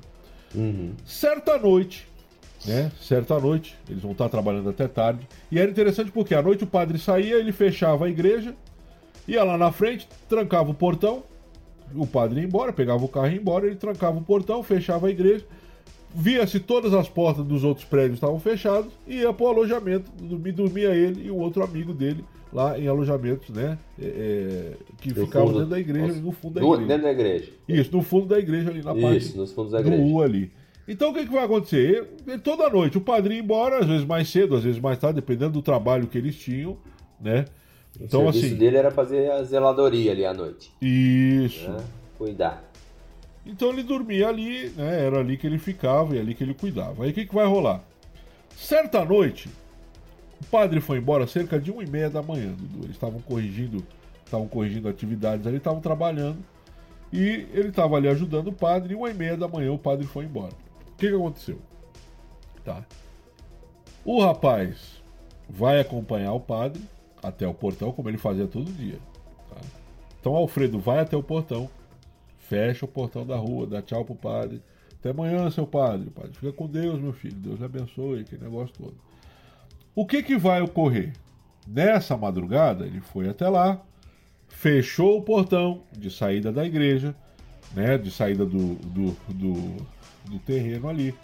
[0.54, 0.92] Uhum.
[1.04, 2.08] Certa noite,
[2.66, 2.90] né?
[3.00, 5.26] Certa noite, eles vão estar trabalhando até tarde.
[5.50, 8.54] E era interessante porque à noite o padre saía, ele fechava a igreja,
[9.26, 11.22] ia lá na frente, trancava o portão,
[11.94, 15.06] o padre ia embora, pegava o carro e ia embora, ele trancava o portão, fechava
[15.06, 15.44] a igreja,
[16.14, 20.10] via se todas as portas dos outros prédios estavam fechadas e ia para o alojamento,
[20.20, 23.78] dormia, dormia ele e o outro amigo dele lá em alojamentos, né?
[24.00, 26.86] É, é que no ficavam fundo, dentro da igreja, no fundo da igreja.
[26.86, 27.52] Dentro da igreja.
[27.68, 30.02] Isso, no fundo da igreja ali na Isso, parte nos fundos da do igreja.
[30.14, 30.50] U ali.
[30.86, 31.76] Então o que, que vai acontecer?
[31.96, 34.98] Ele- ele- toda noite o padrinho ia embora, às vezes mais cedo, às vezes mais
[34.98, 36.78] tarde, dependendo do trabalho que eles tinham,
[37.20, 37.44] né?
[38.00, 40.70] Então o serviço assim, dele era fazer a zeladoria ali à noite.
[40.80, 41.68] isso.
[41.70, 41.84] Né?
[42.16, 42.67] Cuidar.
[43.46, 45.06] Então ele dormia ali, né?
[45.06, 47.04] Era ali que ele ficava e ali que ele cuidava.
[47.04, 47.82] Aí o que, que vai rolar?
[48.56, 49.48] Certa noite,
[50.40, 52.54] o padre foi embora cerca de uma e meia da manhã.
[52.82, 53.84] Eles estavam corrigindo,
[54.24, 56.38] estavam corrigindo atividades ali, estavam trabalhando.
[57.12, 60.06] E ele estava ali ajudando o padre, e uma e meia da manhã o padre
[60.06, 60.52] foi embora.
[60.92, 61.58] O que, que aconteceu?
[62.64, 62.84] Tá.
[64.04, 65.02] O rapaz
[65.48, 66.82] vai acompanhar o padre
[67.22, 68.98] até o portão, como ele fazia todo dia.
[69.48, 69.60] tá?
[70.20, 71.70] Então Alfredo vai até o portão,
[72.48, 74.62] fecha o portão da rua, dá tchau pro padre.
[74.98, 76.10] Até amanhã, seu padre.
[76.10, 77.36] Padre fica com Deus, meu filho.
[77.36, 78.94] Deus lhe abençoe, aquele negócio todo.
[79.94, 81.12] O que, que vai ocorrer?
[81.66, 83.80] Nessa madrugada, ele foi até lá,
[84.48, 87.14] fechou o portão de saída da igreja,
[87.74, 87.98] né?
[87.98, 89.86] De saída do, do, do,
[90.30, 91.14] do terreno ali.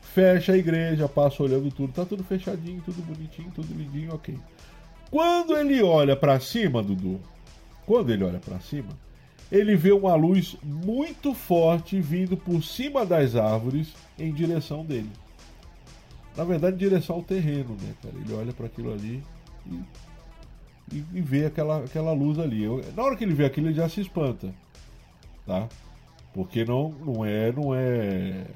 [0.00, 4.34] Fecha a igreja, passa olhando tudo, tá tudo fechadinho, tudo bonitinho, tudo lindinho, ok.
[5.10, 7.20] Quando ele olha pra cima, Dudu,
[7.84, 8.88] quando ele olha pra cima,
[9.50, 15.10] ele vê uma luz muito forte vindo por cima das árvores em direção dele.
[16.36, 18.14] Na verdade, em direção ao terreno, né, cara?
[18.16, 19.22] Ele olha para aquilo ali
[19.66, 19.80] e,
[20.96, 22.62] e, e vê aquela, aquela luz ali.
[22.64, 24.54] Eu- na hora que ele vê aquilo, ele já se espanta,
[25.46, 25.68] tá?
[26.34, 28.46] Porque não, não é, não é,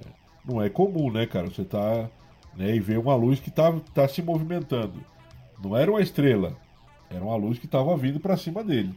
[0.45, 1.47] não é comum, né, cara?
[1.49, 2.11] Você tá,
[2.55, 5.03] né, e vê uma luz que tá, tá se movimentando.
[5.63, 6.57] Não era uma estrela,
[7.09, 8.95] era uma luz que estava vindo para cima dele.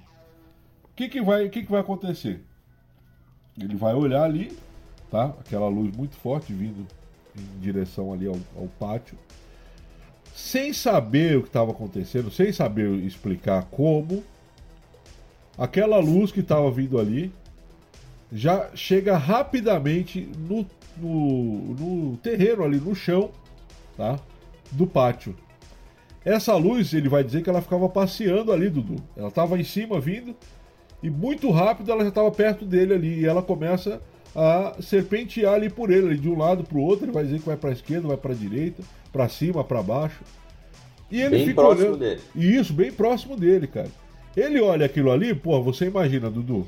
[0.93, 2.43] O que, que, vai, que, que vai acontecer?
[3.59, 4.55] Ele vai olhar ali,
[5.09, 5.33] tá?
[5.39, 6.85] Aquela luz muito forte vindo
[7.35, 9.17] em direção ali ao, ao pátio.
[10.35, 14.23] Sem saber o que estava acontecendo, sem saber explicar como,
[15.57, 17.33] aquela luz que estava vindo ali
[18.31, 20.63] já chega rapidamente no,
[20.97, 23.31] no, no terreno ali, no chão,
[23.97, 24.19] tá?
[24.71, 25.35] Do pátio.
[26.23, 28.95] Essa luz, ele vai dizer que ela ficava passeando ali, Dudu.
[29.17, 30.35] Ela estava em cima vindo
[31.03, 33.19] e muito rápido ela já estava perto dele ali.
[33.19, 34.01] E ela começa
[34.35, 37.05] a serpentear ali por ele, ali, de um lado para o outro.
[37.05, 39.83] Ele vai dizer que vai para a esquerda, vai para a direita, para cima, para
[39.83, 40.21] baixo.
[41.11, 41.99] E ele Bem fica próximo olhando.
[41.99, 42.21] dele.
[42.33, 43.89] Isso, bem próximo dele, cara.
[44.35, 46.65] Ele olha aquilo ali, pô, você imagina, Dudu.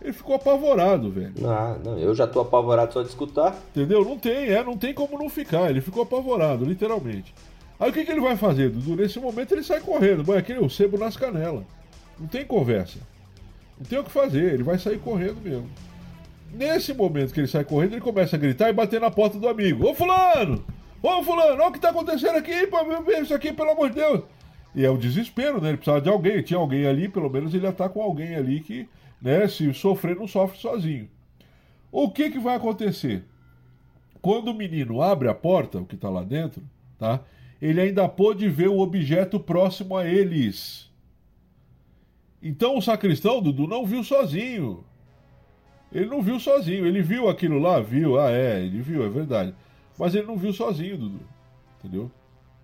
[0.00, 1.32] Ele ficou apavorado, velho.
[1.44, 3.58] Ah, não, eu já tô apavorado só de escutar.
[3.74, 4.04] Entendeu?
[4.04, 5.68] Não tem, é, não tem como não ficar.
[5.70, 7.34] Ele ficou apavorado, literalmente.
[7.78, 8.96] Aí o que, que ele vai fazer, Dudu?
[8.96, 11.64] Nesse momento ele sai correndo, põe aquele o sebo nas canelas.
[12.18, 12.98] Não tem conversa.
[13.84, 15.68] Não tem o que fazer, ele vai sair correndo mesmo.
[16.50, 19.46] Nesse momento que ele sai correndo, ele começa a gritar e bater na porta do
[19.46, 19.86] amigo.
[19.86, 20.64] Ô fulano!
[21.02, 22.78] Ô fulano, olha o que tá acontecendo aqui, pô,
[23.20, 24.22] isso aqui, pelo amor de Deus.
[24.74, 25.68] E é o desespero, né?
[25.68, 28.60] Ele precisava de alguém, tinha alguém ali, pelo menos ele ia estar com alguém ali
[28.60, 28.88] que,
[29.20, 31.06] né, se sofrer, não sofre sozinho.
[31.92, 33.22] O que que vai acontecer?
[34.22, 36.62] Quando o menino abre a porta, o que está lá dentro,
[36.98, 37.20] tá?
[37.60, 40.90] Ele ainda pôde ver o objeto próximo a eles.
[42.44, 44.84] Então o sacristão, Dudu, não viu sozinho.
[45.90, 46.86] Ele não viu sozinho.
[46.86, 48.20] Ele viu aquilo lá, viu.
[48.20, 49.54] Ah, é, ele viu, é verdade.
[49.98, 51.20] Mas ele não viu sozinho, Dudu.
[51.78, 52.10] Entendeu?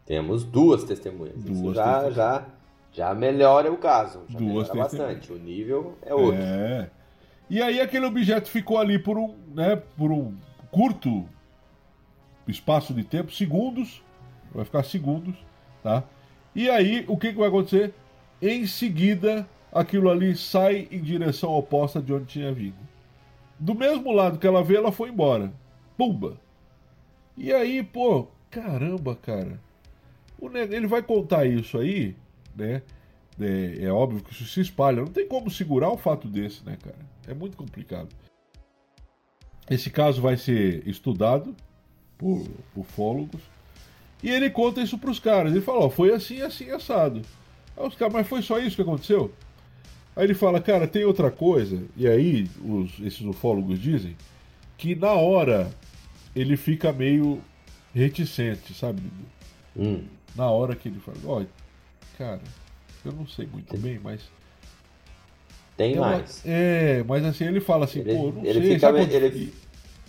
[0.04, 1.36] Temos duas testemunhas.
[1.36, 2.14] Isso Duas já, testemunhas.
[2.14, 2.46] já,
[2.92, 4.22] já melhora o caso.
[4.28, 5.16] Já Duas melhora testemunhas.
[5.16, 5.32] bastante.
[5.32, 6.40] O nível é outro.
[6.42, 6.90] É.
[7.48, 10.34] E aí aquele objeto ficou ali por um, né, por um
[10.70, 11.26] curto
[12.46, 14.02] espaço de tempo, segundos,
[14.54, 15.34] vai ficar segundos,
[15.82, 16.02] tá?
[16.54, 17.94] E aí o que, que vai acontecer?
[18.42, 22.78] Em seguida, aquilo ali sai em direção oposta de onde tinha vindo.
[23.59, 25.52] Do mesmo lado que ela veio, ela foi embora.
[25.96, 26.37] Pumba!
[27.37, 29.61] E aí, pô, caramba, cara.
[30.70, 32.16] Ele vai contar isso aí,
[32.56, 32.83] né?
[33.38, 35.02] É, é, óbvio que isso se espalha.
[35.02, 36.98] Não tem como segurar um fato desse, né, cara?
[37.26, 38.09] É muito complicado.
[39.68, 41.54] Esse caso vai ser estudado
[42.18, 43.40] por ufólogos.
[44.22, 45.52] E ele conta isso para os caras.
[45.52, 47.22] Ele fala: Ó, foi assim, assim, assado.
[47.76, 49.33] Aí os caras, mas foi só isso que aconteceu?
[50.14, 51.82] Aí ele fala: Cara, tem outra coisa.
[51.96, 54.16] E aí os, esses ufólogos dizem
[54.76, 55.70] que na hora
[56.34, 57.40] ele fica meio
[57.94, 59.02] reticente, sabe?
[59.76, 60.04] Hum.
[60.34, 61.44] Na hora que ele fala: Ó,
[62.16, 62.40] cara,
[63.04, 64.22] eu não sei muito bem, mas.
[65.76, 66.42] Tem mais.
[66.44, 68.74] É, mas assim, ele fala assim, ele, pô, não ele sei.
[68.74, 69.54] Fica, ele,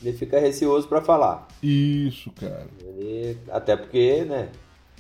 [0.03, 1.47] ele fica receoso para falar.
[1.63, 2.67] Isso, cara.
[2.97, 4.49] Ele, até porque, né?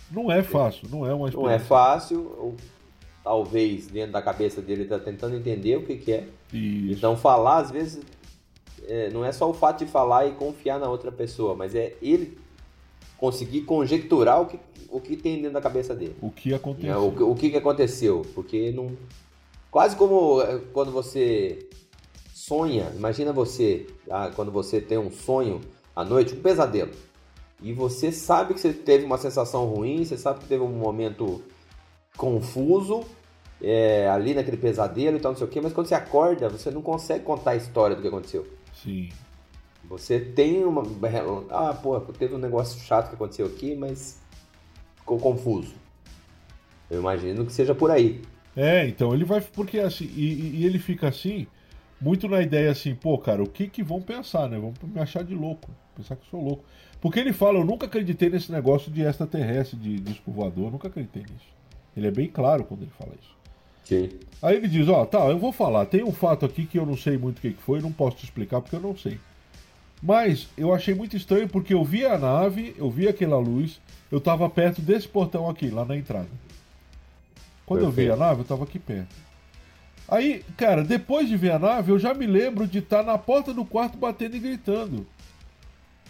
[0.09, 2.55] Não é fácil, não é uma Não é fácil,
[3.23, 6.27] talvez dentro da cabeça dele tá tentando entender o que, que é.
[6.53, 6.93] Isso.
[6.93, 8.03] Então falar, às vezes,
[8.87, 11.95] é, não é só o fato de falar e confiar na outra pessoa, mas é
[12.01, 12.37] ele
[13.17, 16.15] conseguir conjecturar o que, o que tem dentro da cabeça dele.
[16.21, 16.99] O que aconteceu.
[16.99, 18.23] O, o que, que aconteceu.
[18.33, 18.97] Porque não.
[19.69, 21.69] Quase como é, quando você
[22.33, 25.61] sonha, imagina você, ah, quando você tem um sonho
[25.95, 26.91] à noite, um pesadelo.
[27.61, 31.41] E você sabe que você teve uma sensação ruim, você sabe que teve um momento
[32.17, 33.03] confuso
[33.61, 36.71] é, ali naquele pesadelo e tal, não sei o quê, mas quando você acorda, você
[36.71, 38.47] não consegue contar a história do que aconteceu.
[38.73, 39.09] Sim.
[39.85, 40.83] Você tem uma.
[41.49, 44.21] Ah, pô, teve um negócio chato que aconteceu aqui, mas
[44.95, 45.73] ficou confuso.
[46.89, 48.21] Eu imagino que seja por aí.
[48.55, 49.41] É, então ele vai.
[49.41, 50.05] Porque assim.
[50.15, 51.45] E, e ele fica assim,
[51.99, 54.57] muito na ideia assim, pô, cara, o que que vão pensar, né?
[54.57, 55.69] Vão me achar de louco.
[55.95, 56.63] Pensar que eu sou louco.
[56.99, 61.23] Porque ele fala, eu nunca acreditei nesse negócio de extraterrestre, de disco voador, nunca acreditei
[61.23, 61.60] nisso.
[61.95, 63.35] Ele é bem claro quando ele fala isso.
[63.83, 64.09] Sim.
[64.41, 66.95] Aí ele diz, ó, tá, eu vou falar, tem um fato aqui que eu não
[66.95, 69.19] sei muito o que foi, não posso te explicar porque eu não sei.
[70.01, 73.79] Mas eu achei muito estranho porque eu vi a nave, eu vi aquela luz,
[74.11, 76.29] eu estava perto desse portão aqui, lá na entrada.
[77.65, 78.09] Quando Perfeito.
[78.09, 79.15] eu vi a nave, eu estava aqui perto.
[80.07, 83.17] Aí, cara, depois de ver a nave, eu já me lembro de estar tá na
[83.17, 85.05] porta do quarto batendo e gritando.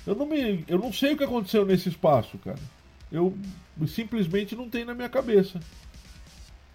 [0.08, 2.58] Eu não me, eu não sei o que aconteceu nesse espaço, cara.
[3.12, 3.34] Eu
[3.88, 5.60] simplesmente não tem na minha cabeça.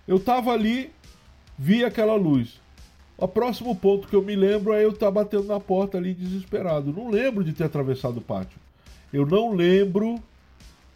[0.07, 0.93] Eu tava ali,
[1.59, 2.61] vi aquela luz.
[3.19, 6.13] O próximo ponto que eu me lembro é eu estar tá batendo na porta ali
[6.13, 6.93] desesperado.
[6.93, 8.59] Não lembro de ter atravessado o pátio.
[9.13, 10.23] Eu não lembro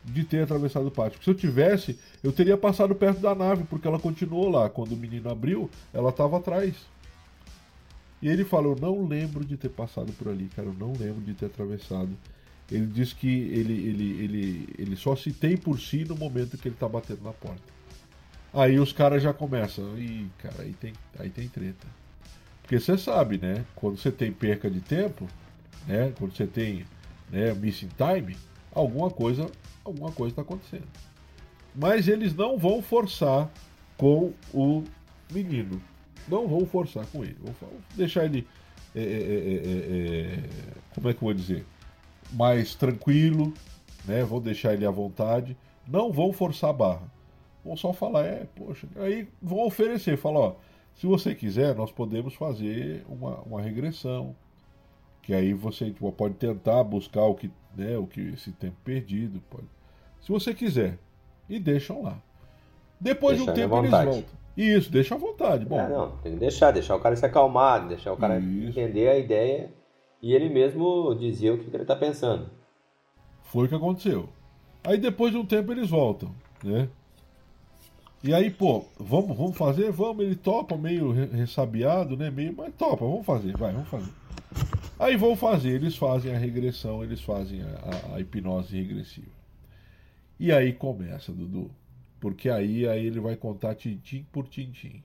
[0.05, 1.23] de ter atravessado o pátio.
[1.23, 4.69] Se eu tivesse, eu teria passado perto da nave, porque ela continuou lá.
[4.69, 6.75] Quando o menino abriu, ela estava atrás.
[8.21, 10.69] E ele fala: Eu não lembro de ter passado por ali, cara.
[10.69, 12.11] Eu não lembro de ter atravessado.
[12.71, 16.69] Ele diz que ele, ele, ele, ele só se tem por si no momento que
[16.69, 17.63] ele está batendo na porta.
[18.53, 19.99] Aí os caras já começam.
[19.99, 21.87] Ih, cara, aí tem, aí tem treta.
[22.63, 23.65] Porque você sabe, né?
[23.75, 25.27] Quando você tem perca de tempo,
[25.87, 26.13] né?
[26.17, 26.85] Quando você tem
[27.31, 28.37] né, missing time,
[28.73, 29.51] alguma coisa
[29.85, 30.87] alguma coisa está acontecendo.
[31.75, 33.51] Mas eles não vão forçar
[33.97, 34.85] com o
[35.33, 35.81] menino.
[36.29, 37.37] Não vão forçar com ele.
[37.41, 37.55] Vão
[37.95, 38.47] deixar ele.
[38.95, 40.43] É é, é, é, é,
[40.95, 41.65] como é que eu vou dizer?
[42.33, 43.53] Mais tranquilo,
[44.05, 44.23] né?
[44.25, 45.57] Vão deixar ele à vontade.
[45.87, 47.13] Não vão forçar a barra.
[47.65, 48.87] Vão só falar, é, poxa.
[48.97, 50.57] Aí vão oferecer, falar, ó
[51.01, 54.37] se você quiser, nós podemos fazer uma, uma regressão,
[55.23, 59.41] que aí você tipo, pode tentar buscar o que, né, o que esse tempo perdido,
[59.49, 59.67] pode.
[60.21, 60.99] Se você quiser,
[61.49, 62.19] e deixam lá.
[63.01, 64.41] Depois deixa de um tempo eles voltam.
[64.55, 65.65] Isso, deixa à vontade.
[65.65, 68.79] Bom, é, não, tem que deixar, deixar o cara se acalmar, deixar o cara isso.
[68.79, 69.71] entender a ideia
[70.23, 72.51] e ele mesmo dizia o que ele está pensando.
[73.43, 74.29] Foi o que aconteceu.
[74.85, 76.89] Aí depois de um tempo eles voltam, né?
[78.23, 79.91] E aí, pô, vamos, vamos fazer?
[79.91, 82.31] Vamos, ele topa, meio ressabiado, né?
[82.31, 84.13] Meio, mas topa, vamos fazer, vai, vamos fazer.
[84.99, 89.31] Aí vão fazer, eles fazem a regressão, eles fazem a, a hipnose regressiva.
[90.39, 91.71] E aí começa, Dudu.
[92.21, 95.03] Porque aí, aí ele vai contar tintim por tintim.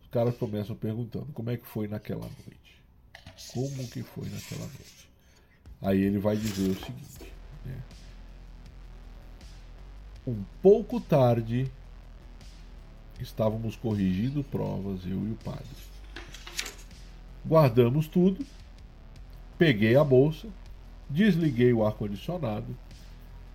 [0.00, 2.81] Os caras começam perguntando como é que foi naquela noite.
[3.52, 5.08] Como que foi naquela noite?
[5.80, 7.32] Aí ele vai dizer o seguinte,
[7.64, 7.82] né?
[10.26, 11.70] Um pouco tarde
[13.22, 15.64] Estávamos corrigindo provas, eu e o padre.
[17.46, 18.44] Guardamos tudo,
[19.56, 20.48] peguei a bolsa,
[21.08, 22.76] desliguei o ar-condicionado,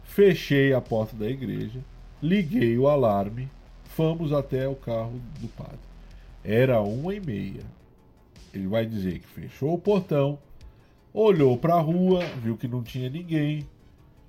[0.06, 1.82] fechei a porta da igreja,
[2.24, 3.50] liguei o alarme,
[3.84, 5.80] fomos até o carro do padre.
[6.46, 7.66] Era uma e meia.
[8.54, 10.40] Ele vai dizer que fechou o portão,
[11.14, 13.68] olhou para a rua, viu que não tinha ninguém,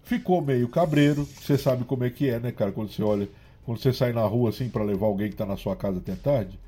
[0.02, 1.24] ficou meio cabreiro.
[1.24, 2.72] Você sabe como é que é, né, cara?
[2.72, 3.28] Quando você olha
[3.68, 6.14] quando você sai na rua assim para levar alguém que está na sua casa até
[6.14, 6.58] tarde,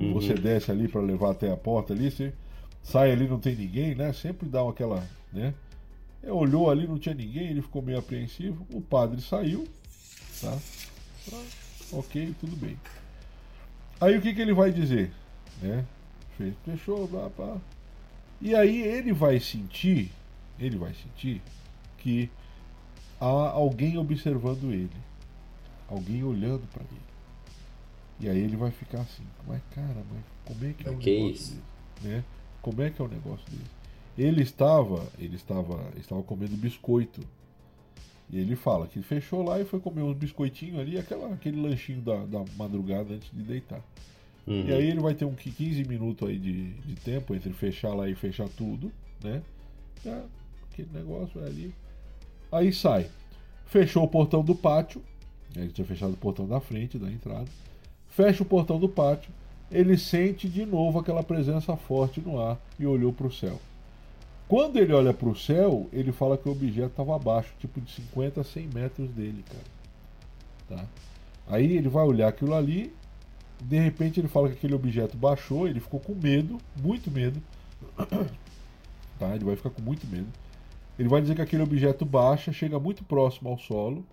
[0.00, 0.12] uhum.
[0.12, 2.32] você desce ali para levar até a porta ali, você
[2.82, 4.12] sai ali não tem ninguém, né?
[4.12, 5.54] Sempre dá aquela, né?
[6.20, 8.66] Ele olhou ali, não tinha ninguém, ele ficou meio apreensivo.
[8.72, 9.68] O padre saiu,
[10.40, 10.58] tá?
[11.32, 11.44] Ah,
[11.92, 12.76] ok, tudo bem.
[14.00, 15.12] Aí o que, que ele vai dizer?
[15.62, 15.84] Né?
[16.64, 17.58] Fechou, blá, blá.
[18.40, 20.12] E aí ele vai sentir,
[20.58, 21.42] ele vai sentir
[21.98, 22.30] que
[23.20, 24.90] há alguém observando ele,
[25.88, 27.08] alguém olhando para ele.
[28.20, 31.10] E aí ele vai ficar assim, mas cara, mas como é que é o que
[31.10, 31.62] negócio isso?
[32.02, 32.14] dele?
[32.16, 32.24] Né?
[32.62, 33.70] Como é que é o negócio dele?
[34.16, 37.20] Ele estava, ele estava, estava comendo biscoito.
[38.30, 42.02] E ele fala que fechou lá e foi comer uns biscoitinhos ali, aquela, aquele lanchinho
[42.02, 43.80] da, da madrugada antes de deitar.
[44.48, 44.64] Uhum.
[44.66, 48.08] E aí ele vai ter um 15 minutos aí de, de tempo entre fechar lá
[48.08, 48.90] e fechar tudo,
[49.22, 49.42] né?
[50.06, 50.22] É,
[50.70, 51.74] aquele negócio ali.
[52.50, 53.10] Aí sai.
[53.66, 55.02] Fechou o portão do pátio.
[55.54, 57.46] Ele tinha fechado o portão da frente, da entrada.
[58.08, 59.30] Fecha o portão do pátio.
[59.70, 63.60] Ele sente de novo aquela presença forte no ar e olhou para o céu.
[64.48, 67.92] Quando ele olha para o céu, ele fala que o objeto estava abaixo, tipo de
[67.92, 70.80] 50 a 100 metros dele, cara.
[70.80, 70.88] Tá?
[71.46, 72.90] Aí ele vai olhar aquilo ali,
[73.62, 77.40] de repente ele fala que aquele objeto baixou, ele ficou com medo, muito medo.
[79.18, 79.34] Tá?
[79.34, 80.28] Ele vai ficar com muito medo.
[80.96, 84.06] Ele vai dizer que aquele objeto baixa, chega muito próximo ao solo,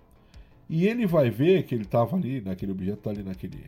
[0.68, 3.64] e ele vai ver que ele estava ali, naquele objeto está ali naquele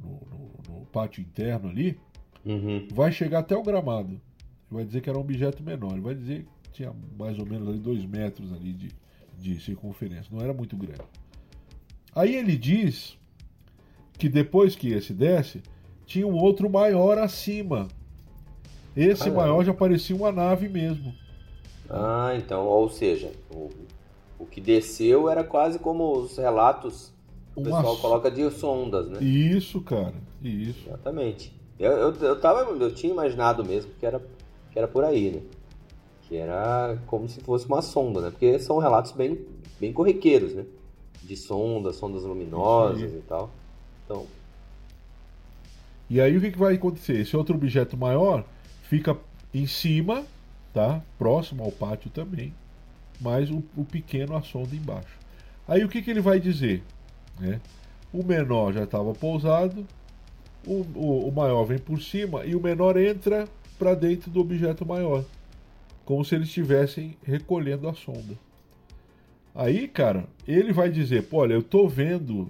[0.00, 1.98] no, no, no pátio interno ali,
[2.44, 2.86] Uhum.
[2.94, 4.10] vai chegar até o gramado.
[4.10, 4.20] Ele
[4.70, 5.90] vai dizer que era um objeto menor.
[5.94, 8.88] Ele vai dizer que tinha mais ou menos ali dois metros ali de,
[9.36, 10.26] de circunferência.
[10.30, 11.02] Não era muito grande.
[12.14, 13.18] Aí ele diz
[14.18, 15.62] que depois que esse desce,
[16.06, 17.88] tinha um outro maior acima.
[18.96, 19.42] Esse Caramba.
[19.42, 21.14] maior já parecia uma nave mesmo.
[21.88, 23.70] Ah, então, ou seja, o,
[24.38, 27.12] o que desceu era quase como os relatos
[27.52, 29.22] que o Uma pessoal coloca de sondas, né?
[29.22, 30.14] Isso, cara.
[30.42, 30.86] Isso.
[30.86, 31.52] Exatamente.
[31.78, 34.20] Eu, eu, eu, tava, eu tinha imaginado mesmo que era,
[34.72, 35.42] que era por aí, né?
[36.22, 38.30] Que era como se fosse uma sonda, né?
[38.30, 39.38] Porque são relatos bem,
[39.78, 40.64] bem corriqueiros, né?
[41.22, 43.50] De sondas, sondas luminosas e tal.
[44.06, 44.26] Então,
[46.08, 47.20] E aí o que, que vai acontecer?
[47.20, 48.44] Esse outro objeto maior
[48.84, 49.16] fica
[49.52, 50.24] em cima,
[50.72, 51.02] tá?
[51.18, 52.54] Próximo ao pátio também,
[53.20, 55.18] mas o, o pequeno sonda embaixo.
[55.66, 56.82] Aí o que, que ele vai dizer?
[57.40, 57.60] Né?
[58.12, 59.84] O menor já estava pousado,
[60.64, 64.86] o, o, o maior vem por cima e o menor entra para dentro do objeto
[64.86, 65.24] maior,
[66.04, 68.38] como se eles estivessem recolhendo a sonda.
[69.54, 72.48] Aí, cara, ele vai dizer: pô, olha, eu tô vendo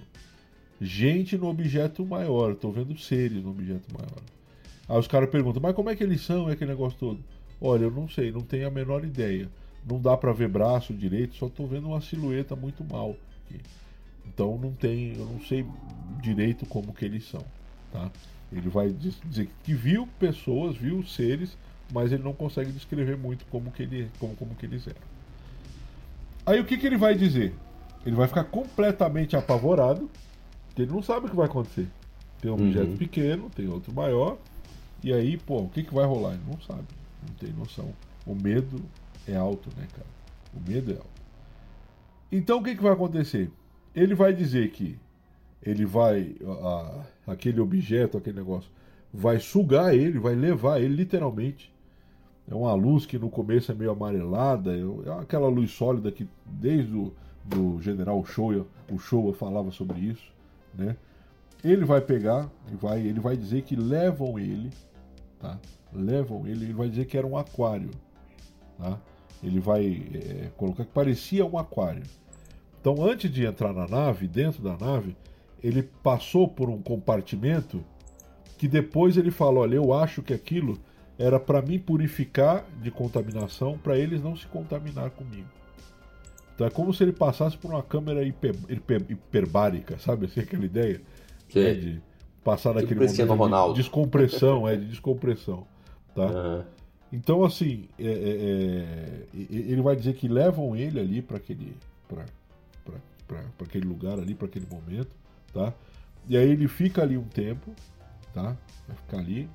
[0.81, 4.23] gente no objeto maior, tô vendo seres no objeto maior.
[4.89, 7.21] Aí os caras perguntam, mas como é que eles são, e aquele negócio todo?
[7.61, 9.49] Olha, eu não sei, não tenho a menor ideia.
[9.89, 13.17] Não dá pra ver braço direito, só tô vendo uma silhueta muito mal.
[13.47, 13.61] aqui.
[14.27, 15.65] Então não tem, eu não sei
[16.21, 17.45] direito como que eles são,
[17.93, 18.11] tá?
[18.53, 21.57] Ele vai diz- dizer que viu pessoas, viu seres,
[21.93, 25.01] mas ele não consegue descrever muito como que, ele, como, como que eles eram.
[26.45, 27.55] Aí o que, que ele vai dizer?
[28.05, 30.09] Ele vai ficar completamente apavorado,
[30.77, 31.89] porque ele não sabe o que vai acontecer.
[32.39, 32.69] Tem um Uhum.
[32.69, 34.37] objeto pequeno, tem outro maior,
[35.03, 36.35] e aí, pô, o que, que vai rolar?
[36.35, 36.85] Ele não sabe,
[37.27, 37.95] não tem noção.
[38.27, 38.79] O medo
[39.27, 40.07] é alto, né, cara?
[40.55, 41.07] O medo é alto.
[42.31, 43.51] Então o que, que vai acontecer?
[43.95, 44.99] Ele vai dizer que
[45.62, 46.37] ele vai.
[46.47, 48.71] a- aquele objeto, aquele negócio,
[49.12, 51.73] vai sugar ele, vai levar ele literalmente.
[52.49, 56.29] É uma luz que no começo é meio amarelada, é é aquela luz sólida que
[56.45, 57.12] desde o
[57.45, 60.36] do general Showa, o Showa falava sobre isso,
[60.77, 60.97] né?
[61.65, 64.71] Ele vai pegar e vai, ele vai dizer que levam ele,
[65.39, 65.59] tá?
[65.93, 67.91] Levam ele, ele vai dizer que era um aquário,
[68.79, 68.99] tá?
[69.43, 72.03] Ele vai é, colocar que parecia um aquário.
[72.81, 75.17] Então, antes de entrar na nave, dentro da nave,
[75.62, 77.83] ele passou por um compartimento
[78.57, 80.79] que depois ele fala: Olha, eu acho que aquilo
[81.19, 85.49] era para me purificar de contaminação, para eles não se contaminar comigo.
[86.57, 90.27] Então é como se ele passasse por uma câmera hiper, hiper- hiperbárica, sabe?
[90.27, 91.01] Assim, aquela ideia
[91.55, 92.03] né, de
[92.42, 93.75] passar Tipo naquele momento Ronaldo.
[93.75, 95.66] de descompressão, é de descompressão,
[96.14, 96.25] tá?
[96.25, 96.64] aham.
[97.12, 101.77] Então, assim, é, é, é, ele vai dizer que levam ele ali para aquele,
[102.09, 102.25] pra,
[102.85, 102.94] pra,
[103.29, 105.11] pra, pra aquele lugar ali, para aquele momento,
[105.52, 105.73] tá?
[106.29, 107.73] E aí ele fica ali um tempo,
[108.35, 108.57] tá?
[108.88, 109.48] Vai ficar ali,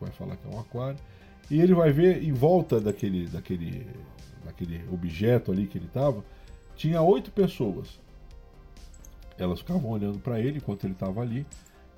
[0.00, 0.98] vai falar que é um aquário,
[1.50, 3.86] e ele vai ver em volta daquele, daquele,
[4.44, 6.24] daquele objeto ali que ele estava,
[6.76, 7.98] tinha oito pessoas.
[9.38, 11.46] Elas ficavam olhando para ele enquanto ele estava ali.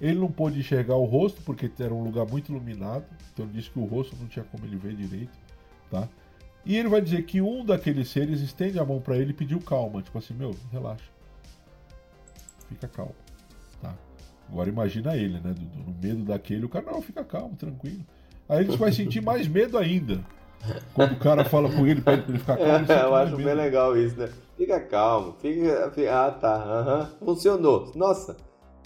[0.01, 3.79] Ele não pôde enxergar o rosto porque era um lugar muito iluminado, então disse que
[3.81, 5.37] o rosto não tinha como ele ver direito,
[5.91, 6.09] tá?
[6.65, 9.59] E ele vai dizer que um daqueles seres estende a mão para ele e pediu
[9.61, 11.11] calma, tipo assim, meu, relaxa.
[12.69, 13.15] Fica calmo,
[13.83, 13.93] tá?
[14.49, 15.53] Agora imagina ele, né,
[15.85, 18.05] no medo daquele, o cara não, fica calmo, tranquilo.
[18.49, 20.25] Aí ele vai sentir mais medo ainda.
[20.95, 22.93] Quando o cara fala com ele, pede pra ele ficar calmo.
[22.93, 24.29] É, eu acho bem legal isso, né?
[24.57, 25.91] Fica calmo, fica.
[25.93, 27.09] fica ah, tá.
[27.21, 27.27] Uhum.
[27.27, 27.93] Funcionou.
[27.95, 28.37] Nossa,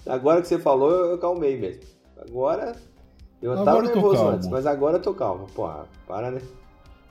[0.06, 1.82] agora que você falou, eu calmei mesmo.
[2.16, 2.74] Agora.
[3.40, 5.46] Eu agora tava nervoso antes, mas agora eu tô calmo.
[5.54, 5.68] Pô,
[6.06, 6.40] para, né?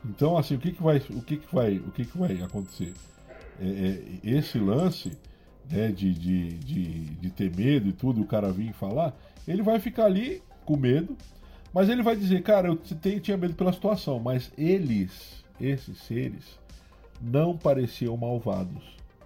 [0.05, 2.93] Então, assim, o que que vai, o que que vai, o que que vai acontecer?
[3.59, 5.12] É, é, esse lance
[5.70, 9.14] né, de, de, de, de ter medo e tudo, o cara vir falar,
[9.47, 11.16] ele vai ficar ali com medo,
[11.74, 12.80] mas ele vai dizer, cara, eu
[13.22, 16.59] tinha medo pela situação, mas eles, esses seres,
[17.22, 18.84] não pareciam malvados,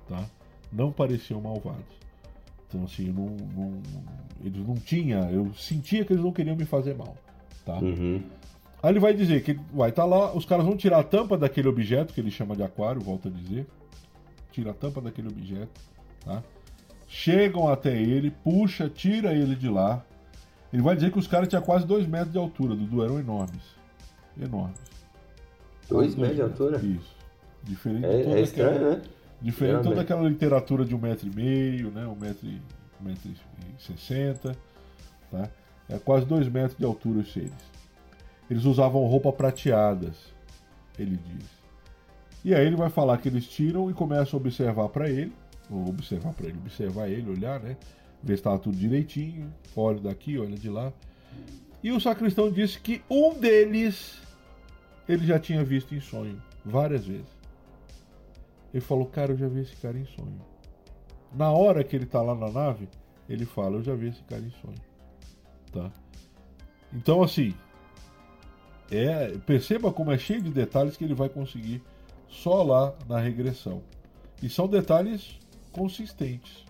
[0.08, 0.26] tá?
[0.72, 1.96] Não pareciam malvados.
[2.68, 3.82] Então, assim, não, não,
[4.44, 7.16] eles não tinham, eu sentia que eles não queriam me fazer mal,
[7.66, 7.78] tá?
[7.78, 8.22] Uhum.
[8.84, 11.36] Aí ele vai dizer que vai estar tá lá, os caras vão tirar a tampa
[11.36, 13.66] daquele objeto que ele chama de aquário, volta a dizer.
[14.52, 15.82] Tira a tampa daquele objeto,
[16.24, 16.44] tá?
[17.08, 20.06] Chegam até ele, puxa, tira ele de lá.
[20.76, 23.64] Ele vai dizer que os caras tinham quase 2 metros de altura, Dudu, eram enormes.
[24.38, 24.78] Enormes.
[25.88, 26.78] 2 metros de altura?
[26.80, 27.16] Isso.
[27.64, 29.02] Diferente é, toda é estranho, aquela, né?
[29.42, 32.06] Diferente de toda aquela literatura de um metro e meio, né?
[32.06, 32.46] Um metro,
[33.00, 34.56] um metro e
[35.32, 35.50] tá?
[35.88, 37.54] É quase 2 metros de altura os seres.
[38.50, 40.34] Eles usavam roupa prateadas,
[41.00, 41.46] ele diz.
[42.44, 45.32] E aí ele vai falar que eles tiram e começam a observar para ele,
[45.72, 47.78] ou observar para ele, observar ele, olhar, né?
[48.26, 50.92] Ver se estava tudo direitinho, olha daqui, olha de lá.
[51.84, 54.20] E o sacristão disse que um deles
[55.08, 57.28] ele já tinha visto em sonho, várias vezes.
[58.74, 60.42] Ele falou, cara, eu já vi esse cara em sonho.
[61.32, 62.90] Na hora que ele tá lá na nave,
[63.30, 64.82] ele fala, eu já vi esse cara em sonho.
[65.72, 65.92] Tá?
[66.92, 67.54] Então, assim,
[68.90, 71.84] é, perceba como é cheio de detalhes que ele vai conseguir
[72.28, 73.84] só lá na regressão.
[74.42, 75.40] E são detalhes
[75.72, 76.66] consistentes.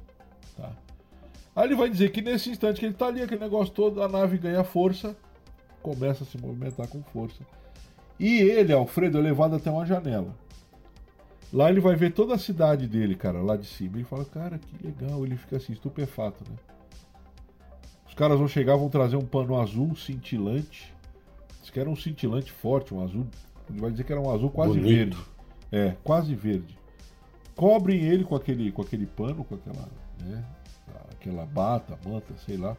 [0.57, 0.75] Tá?
[1.55, 4.09] Aí ele vai dizer que nesse instante que ele está ali, aquele negócio todo, a
[4.09, 5.15] nave ganha força,
[5.81, 7.45] começa a se movimentar com força.
[8.19, 10.35] E ele, Alfredo, é levado até uma janela.
[11.53, 13.97] Lá ele vai ver toda a cidade dele, cara, lá de cima.
[13.97, 15.25] Ele fala, cara, que legal.
[15.25, 16.57] Ele fica assim, estupefato, né?
[18.07, 20.93] Os caras vão chegar, vão trazer um pano azul cintilante.
[21.61, 23.25] Diz que era um cintilante forte, um azul.
[23.69, 24.87] Ele vai dizer que era um azul quase Bonito.
[24.87, 25.17] verde.
[25.71, 26.77] É, quase verde.
[27.55, 29.87] Cobrem ele com aquele, com aquele pano, com aquela,
[30.21, 30.43] né,
[31.25, 32.77] aquela bata, manta, sei lá.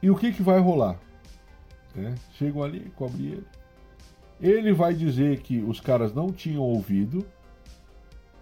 [0.00, 0.98] E o que, que vai rolar?
[1.96, 3.46] É, chegam ali, cobrem ele.
[4.40, 7.26] Ele vai dizer que os caras não tinham ouvido,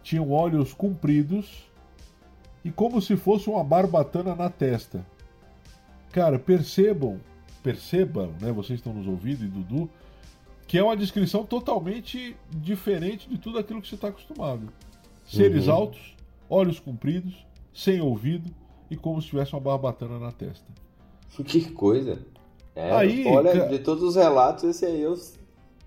[0.02, 1.64] tinham olhos compridos
[2.64, 5.06] e como se fosse uma barbatana na testa.
[6.10, 7.20] Cara, percebam,
[7.62, 8.52] percebam, né?
[8.52, 9.88] Vocês estão nos ouvindo e Dudu,
[10.66, 14.68] que é uma descrição totalmente diferente de tudo aquilo que você está acostumado.
[15.24, 15.74] Seres uhum.
[15.74, 16.16] altos,
[16.50, 18.52] olhos compridos, sem ouvido
[18.90, 20.66] e como se tivesse uma barbatana na testa.
[21.44, 22.24] Que coisa!
[22.76, 25.14] É, aí, olha, de todos os relatos, esse aí é o,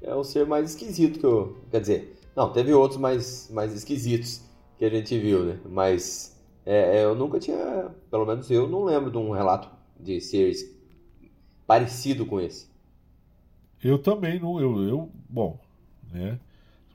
[0.01, 1.57] é o ser mais esquisito que eu.
[1.69, 4.41] Quer dizer, não, teve outros mais, mais esquisitos
[4.77, 5.59] que a gente viu, né?
[5.69, 9.69] Mas é, é eu nunca tinha, pelo menos eu não lembro de um relato
[9.99, 10.73] de seres
[11.65, 12.67] parecido com esse.
[13.83, 15.59] Eu também não, eu, eu bom,
[16.11, 16.39] né?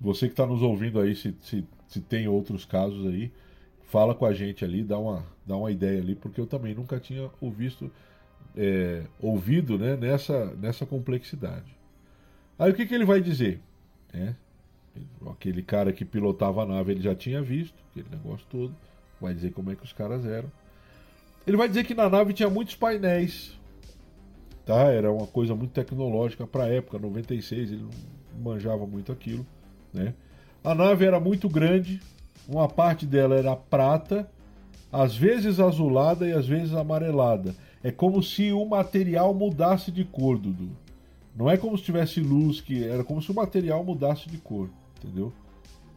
[0.00, 3.30] Você que está nos ouvindo aí, se, se, se tem outros casos aí,
[3.92, 6.98] fala com a gente ali, dá uma, dá uma ideia ali, porque eu também nunca
[6.98, 7.92] tinha ouvido,
[8.56, 11.76] é, ouvido né, nessa, nessa complexidade.
[12.58, 13.60] Aí o que, que ele vai dizer?
[14.14, 14.32] É,
[15.30, 18.74] aquele cara que pilotava a nave ele já tinha visto, aquele negócio todo,
[19.20, 20.50] vai dizer como é que os caras eram.
[21.46, 23.60] Ele vai dizer que na nave tinha muitos painéis,
[24.64, 24.84] tá?
[24.84, 29.46] Era uma coisa muito tecnológica para a época, 96, ele não manjava muito aquilo,
[29.92, 30.14] né?
[30.64, 32.00] A nave era muito grande,
[32.48, 34.28] uma parte dela era prata,
[34.90, 37.54] às vezes azulada e às vezes amarelada.
[37.82, 40.70] É como se o material mudasse de cor, Dudu.
[41.34, 44.68] Não é como se tivesse luz, que era como se o material mudasse de cor,
[44.98, 45.32] entendeu?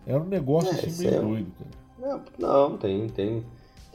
[0.08, 1.22] Era um negócio é, assim meio é...
[1.22, 1.86] doido, cara.
[2.00, 3.44] Não, não, tem, tem,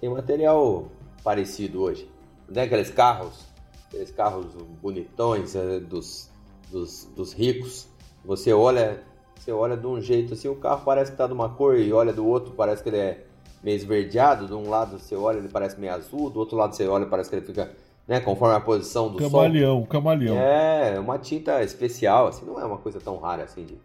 [0.00, 0.88] tem material
[1.24, 2.08] parecido hoje.
[2.48, 3.50] Não é aqueles carros
[3.90, 4.46] aqueles carros
[4.80, 6.30] bonitões é, dos,
[6.70, 7.88] dos, dos, ricos.
[8.24, 9.02] Você olha,
[9.40, 11.92] você olha de um jeito assim, o carro parece que tá de uma cor e
[11.92, 13.24] olha do outro, parece que ele é
[13.62, 14.46] meio esverdeado.
[14.46, 17.30] De um lado você olha, ele parece meio azul, do outro lado você olha, parece
[17.30, 17.70] que ele fica,
[18.06, 19.86] né, conforme a posição do camaleão, sol.
[19.86, 23.78] Camaleão, É, uma tinta especial, assim, não é uma coisa tão rara assim de,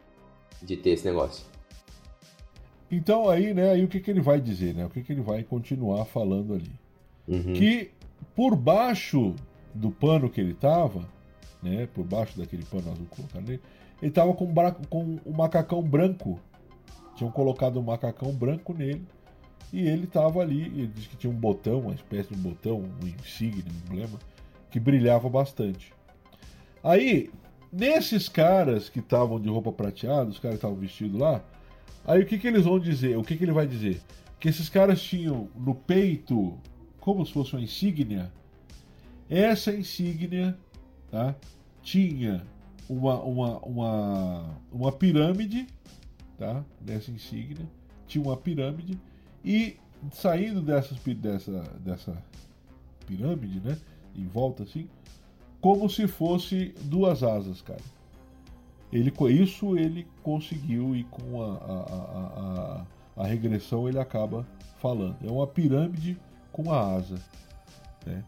[0.61, 1.45] de ter esse negócio.
[2.91, 4.85] Então aí, né, aí o que, que ele vai dizer, né?
[4.85, 6.71] O que, que ele vai continuar falando ali?
[7.27, 7.53] Uhum.
[7.53, 7.91] Que
[8.35, 9.33] por baixo
[9.73, 11.01] do pano que ele estava,
[11.65, 13.61] né, por baixo daquele pano azul colocado ele
[14.01, 14.53] estava com,
[14.89, 16.39] com um macacão branco.
[17.15, 19.05] Tinham colocado um macacão branco nele
[19.71, 20.63] e ele estava ali.
[20.63, 24.19] Ele disse que tinha um botão, uma espécie de um botão, um insígnia, um emblema,
[24.69, 25.93] que brilhava bastante.
[26.83, 27.31] Aí,
[27.77, 31.43] Nesses caras que estavam de roupa prateada, os caras estavam vestidos lá,
[32.07, 33.17] aí o que, que eles vão dizer?
[33.17, 34.01] O que, que ele vai dizer?
[34.39, 36.57] Que esses caras tinham no peito,
[37.01, 38.31] como se fosse uma insígnia,
[39.29, 40.57] essa insígnia
[41.11, 41.35] tá,
[41.85, 42.43] tinha
[42.89, 45.67] uma, uma, uma, uma pirâmide,
[46.37, 47.65] tá, nessa insígnia,
[48.07, 48.99] tinha uma pirâmide,
[49.43, 49.77] e
[50.11, 52.23] saindo dessas, dessa, dessa
[53.05, 53.77] pirâmide, né,
[54.15, 54.89] em volta assim,
[55.61, 57.81] como se fosse duas asas, cara.
[58.91, 62.81] Ele, isso ele conseguiu e com a, a,
[63.17, 64.45] a, a, regressão ele acaba
[64.79, 65.17] falando.
[65.23, 66.17] É uma pirâmide
[66.51, 67.19] com a asa,
[68.05, 68.23] né?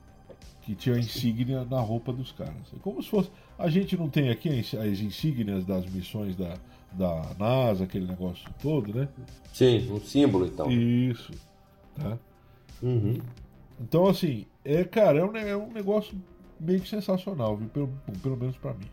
[0.64, 2.74] Que tinha a insígnia na roupa dos caras.
[2.76, 3.30] É como se fosse.
[3.58, 6.58] A gente não tem aqui as insígnias das missões da,
[6.92, 9.08] da NASA, aquele negócio todo, né?
[9.52, 10.72] Sim, um símbolo então.
[10.72, 11.32] Isso.
[11.96, 12.18] Tá?
[12.82, 13.18] Uhum.
[13.80, 16.16] Então, assim, é, cara, é um, é um negócio
[16.60, 17.70] meio que sensacional, viu?
[17.70, 17.90] Pelo,
[18.22, 18.88] pelo menos para mim.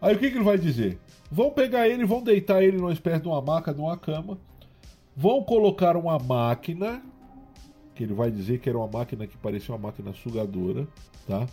[0.00, 0.98] Aí o que, que ele vai dizer?
[1.30, 4.38] Vão pegar ele, vão deitar ele numa espécie de uma maca, de uma cama,
[5.16, 7.02] vão colocar uma máquina,
[7.94, 10.86] que ele vai dizer que era uma máquina que parecia uma máquina sugadora,
[11.26, 11.46] tá?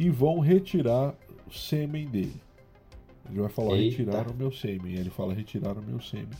[0.00, 1.12] E vão retirar
[1.46, 2.40] o sêmen dele.
[3.28, 4.94] Ele vai falar, retiraram o meu sêmen.
[4.94, 6.30] Ele fala, retiraram o meu sêmen.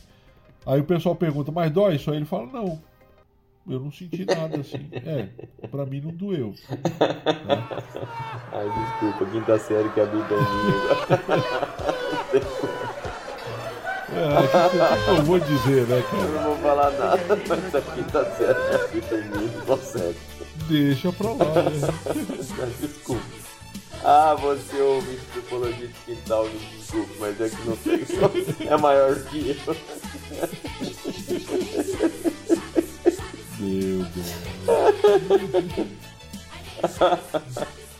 [0.65, 2.09] Aí o pessoal pergunta, mas dói isso?
[2.09, 2.81] Aí ele fala, não,
[3.69, 4.89] eu não senti nada assim.
[5.05, 6.55] É, pra mim não doeu.
[6.71, 7.67] Né?
[8.51, 10.71] Ai, desculpa, quinta série que habita em mim
[14.11, 16.23] É, eu vou dizer, né, cara?
[16.23, 20.17] Eu não vou falar nada, mas a quinta série que habita em mim não consegue.
[20.67, 21.87] Deixa pra lá, né?
[22.81, 23.40] Desculpa.
[24.03, 28.31] Ah, você ouve psicologia de quintal, desculpa, mas é que não tem só.
[28.65, 29.75] É maior que eu.
[33.59, 34.33] Meu Deus.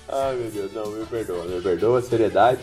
[0.10, 2.62] Ai meu Deus, não, me perdoa, me perdoa, seriedade.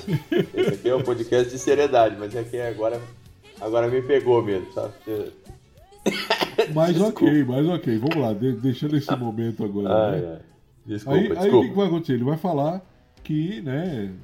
[0.52, 3.00] Esse aqui é um podcast de seriedade, mas é que agora,
[3.60, 4.94] agora me pegou mesmo, sabe?
[6.74, 10.10] Mas ok, mas ok, vamos lá, deixando esse momento agora.
[10.10, 10.32] Ai, né?
[10.34, 10.42] ai.
[10.84, 11.44] Desculpa, aí, desculpa.
[11.44, 12.12] aí o que vai acontecer?
[12.14, 12.82] Ele vai falar
[13.22, 14.14] que, né,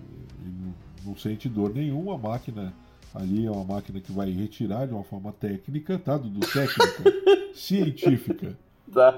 [1.04, 2.74] não sente dor nenhuma, a máquina
[3.14, 6.16] ali é uma máquina que vai retirar de uma forma técnica, tá?
[6.16, 7.02] Do, técnica,
[7.54, 8.56] científica.
[8.92, 9.12] Tá,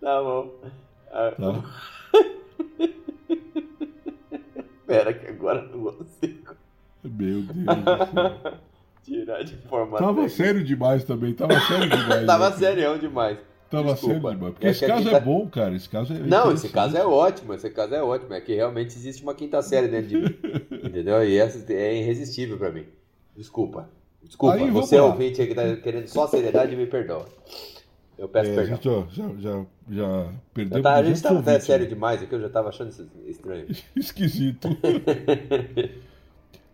[0.00, 0.50] tá bom.
[1.10, 1.62] Ah, Tá?
[4.86, 6.54] Pera que agora não consigo
[7.02, 8.52] Meu Deus do céu.
[9.02, 10.34] tirar de forma Tava técnica.
[10.36, 12.24] sério demais também, tava sério demais.
[12.26, 12.56] Tava né?
[12.56, 13.38] serião demais.
[13.76, 14.30] Tava Desculpa.
[14.34, 14.52] demais.
[14.52, 15.74] Porque É esse caso quinta- é bom, cara.
[15.74, 16.18] Esse caso é.
[16.18, 18.34] Não, esse caso é ótimo, esse caso é ótimo.
[18.34, 20.34] É que realmente existe uma quinta série dentro de mim.
[20.84, 21.24] Entendeu?
[21.24, 22.84] E essa é irresistível pra mim.
[23.36, 23.88] Desculpa.
[24.22, 24.56] Desculpa.
[24.56, 25.06] Aí, Você lá.
[25.06, 27.26] ouvinte aí que tá querendo só seriedade, me perdoa.
[28.16, 28.76] Eu peço É, perdão.
[28.76, 31.88] gente ó, já, já, já perdeu Eu tava, a gente 200 tava até sério né?
[31.92, 33.66] demais aqui, eu já tava achando isso estranho.
[33.96, 34.68] Esquisito.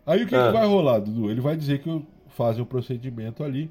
[0.07, 0.46] Aí o que, Ah.
[0.46, 1.30] que vai rolar, Dudu?
[1.30, 3.70] Ele vai dizer que fazem o procedimento ali.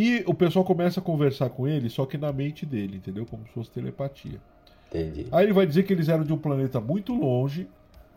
[0.00, 3.26] E o pessoal começa a conversar com ele, só que na mente dele, entendeu?
[3.26, 4.40] Como se fosse telepatia.
[4.86, 5.26] Entendi.
[5.32, 7.66] Aí ele vai dizer que eles eram de um planeta muito longe,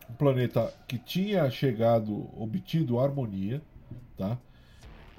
[0.08, 3.64] um planeta que tinha chegado, obtido harmonia,
[4.16, 4.38] tá?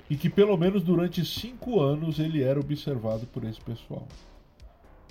[0.09, 4.07] E que pelo menos durante cinco anos ele era observado por esse pessoal.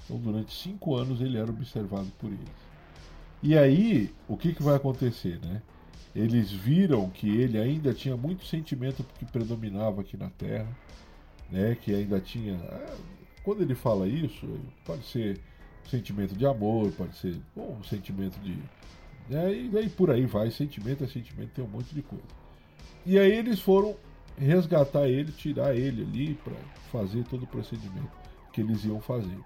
[0.06, 2.48] Então durante cinco anos ele era observado por eles.
[3.44, 5.62] E aí, o que, que vai acontecer, né?
[6.16, 10.70] Eles viram que ele ainda tinha muito sentimento que predominava aqui na Terra,
[11.52, 11.78] né?
[11.82, 12.56] Que ainda tinha.
[12.56, 12.96] ah,
[13.44, 14.48] Quando ele fala isso,
[14.86, 15.40] pode ser
[15.90, 18.58] sentimento de amor, pode ser bom, um sentimento de.
[19.30, 19.54] Né?
[19.54, 22.24] E daí por aí vai, sentimento é sentimento, tem um monte de coisa.
[23.06, 23.96] E aí eles foram
[24.38, 26.54] resgatar ele, tirar ele ali para
[26.92, 28.12] fazer todo o procedimento
[28.52, 29.38] que eles iam fazer.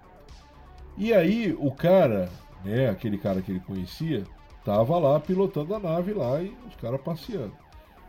[0.96, 2.30] E aí o cara,
[2.64, 4.24] né, aquele cara que ele conhecia,
[4.64, 7.54] tava lá pilotando a nave lá e os caras passeando.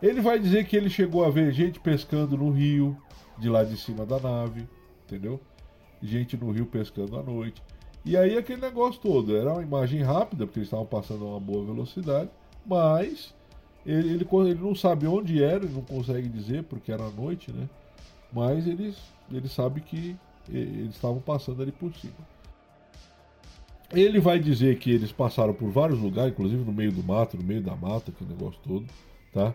[0.02, 2.95] Ele vai dizer que ele chegou a ver gente pescando no rio,
[3.38, 4.68] de lá de cima da nave,
[5.06, 5.39] entendeu?
[6.02, 7.62] Gente no rio pescando à noite.
[8.06, 11.39] E aí aquele negócio todo, era uma imagem rápida, porque eles estavam passando a uma
[11.39, 12.30] boa velocidade,
[12.66, 13.34] mas
[13.86, 17.52] ele, ele, ele não sabe onde era, ele não consegue dizer, porque era à noite,
[17.52, 17.68] né?
[18.32, 18.98] Mas eles,
[19.32, 20.16] ele sabe que
[20.50, 22.38] eles estavam passando ali por cima.
[23.91, 27.43] Ele vai dizer que eles passaram por vários lugares, inclusive no meio do mato, no
[27.43, 28.86] meio da mata, aquele negócio todo,
[29.34, 29.54] tá?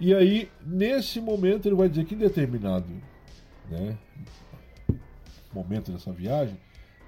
[0.00, 2.86] E aí, nesse momento, ele vai dizer que em determinado
[3.70, 3.98] né,
[5.52, 6.56] momento dessa viagem,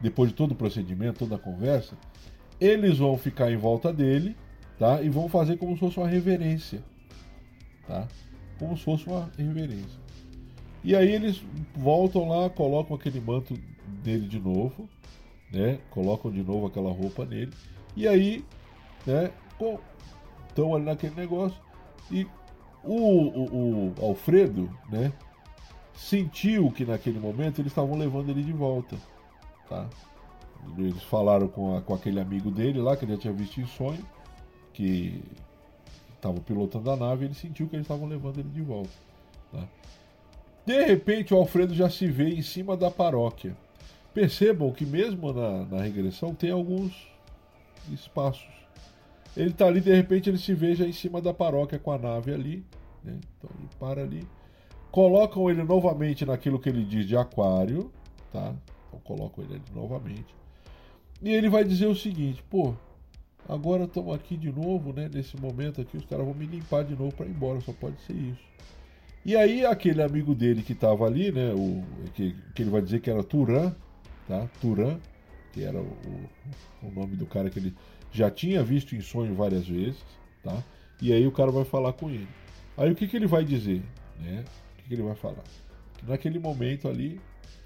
[0.01, 1.97] depois de todo o procedimento, toda a conversa,
[2.61, 4.37] eles vão ficar em volta dele,
[4.79, 5.01] tá?
[5.01, 6.83] E vão fazer como se fosse uma reverência,
[7.87, 8.07] tá?
[8.59, 10.01] Como se fosse uma reverência.
[10.85, 11.43] E aí eles
[11.75, 13.59] voltam lá, colocam aquele manto
[14.05, 14.89] nele de novo,
[15.51, 15.79] né?
[15.91, 17.53] Colocam de novo aquela roupa nele.
[17.97, 18.45] E aí,
[19.07, 19.31] né?
[20.49, 21.59] estão ali naquele negócio.
[22.11, 22.27] E
[22.85, 25.13] o, o, o Alfredo, né?
[25.95, 28.97] Sentiu que naquele momento eles estavam levando ele de volta.
[29.69, 29.89] Tá?
[30.77, 33.67] Eles falaram com, a, com aquele amigo dele lá, que ele já tinha visto em
[33.67, 34.05] sonho,
[34.73, 35.23] que
[36.15, 38.91] estava pilotando a nave, ele sentiu que eles estavam levando ele de volta.
[39.51, 39.67] Tá?
[40.65, 43.57] De repente, o Alfredo já se vê em cima da paróquia.
[44.15, 47.09] Percebam que, mesmo na, na regressão, tem alguns
[47.91, 48.62] espaços.
[49.37, 52.33] Ele está ali, de repente, ele se veja em cima da paróquia com a nave
[52.33, 52.65] ali.
[53.03, 53.19] Né?
[53.39, 54.27] Então ele para ali.
[54.91, 57.91] Colocam ele novamente naquilo que ele diz de aquário.
[58.33, 58.55] Tá?
[58.89, 60.35] Então colocam ele ali novamente.
[61.23, 62.75] E ele vai dizer o seguinte: pô,
[63.49, 65.09] agora estamos aqui de novo, né?
[65.13, 67.61] Nesse momento aqui, os caras vão me limpar de novo para ir embora.
[67.61, 68.53] Só pode ser isso.
[69.25, 73.01] E aí aquele amigo dele que estava ali, né, o, que, que ele vai dizer
[73.01, 73.73] que era Turan,
[74.27, 74.49] tá?
[74.61, 74.99] Turan,
[75.53, 75.97] que era o,
[76.83, 77.73] o, nome do cara que ele
[78.13, 80.03] já tinha visto em sonho várias vezes,
[80.43, 80.63] tá?
[81.01, 82.29] E aí o cara vai falar com ele.
[82.77, 83.83] Aí o que, que ele vai dizer,
[84.21, 84.45] né?
[84.73, 85.43] O que, que ele vai falar?
[85.99, 87.21] Que naquele momento ali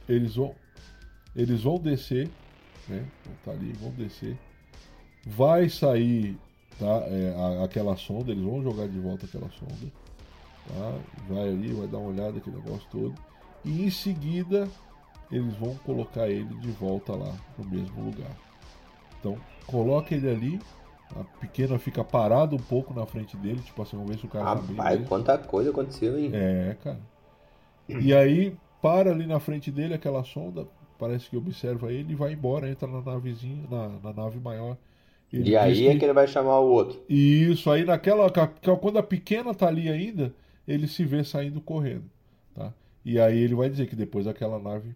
[0.08, 0.54] eles vão
[1.34, 2.30] eles vão descer,
[2.88, 3.04] né?
[3.44, 4.38] Tá ali, vão descer.
[5.26, 6.38] Vai sair,
[6.78, 7.04] tá?
[7.08, 9.92] É, a, aquela sonda, eles vão jogar de volta aquela sonda
[10.68, 10.98] Tá?
[11.28, 13.14] Vai ali, vai dar uma olhada aquele negócio todo.
[13.64, 14.68] E em seguida
[15.30, 18.45] eles vão colocar ele de volta lá no mesmo lugar.
[19.26, 20.60] Então coloca ele ali,
[21.16, 24.28] a pequena fica parada um pouco na frente dele, tipo assim, vamos ver se o
[24.28, 25.04] cara Rapaz, tá bem.
[25.04, 26.30] quanta coisa aconteceu, hein?
[26.32, 27.00] É, cara.
[27.88, 30.66] E aí para ali na frente dele aquela sonda,
[30.96, 34.76] parece que observa ele e vai embora, entra na navezinha, na, na nave maior.
[35.32, 35.88] Ele e aí que...
[35.88, 37.02] é que ele vai chamar o outro.
[37.08, 38.30] Isso, aí naquela.
[38.80, 40.32] Quando a pequena tá ali ainda,
[40.68, 42.04] ele se vê saindo correndo.
[42.54, 42.72] Tá?
[43.04, 44.94] E aí ele vai dizer que depois aquela nave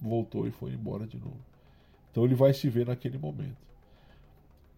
[0.00, 1.38] voltou e foi embora de novo.
[2.10, 3.67] Então ele vai se ver naquele momento.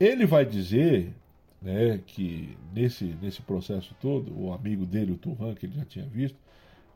[0.01, 1.12] Ele vai dizer
[1.61, 6.07] né, que nesse, nesse processo todo, o amigo dele, o Turhan, que ele já tinha
[6.07, 6.38] visto,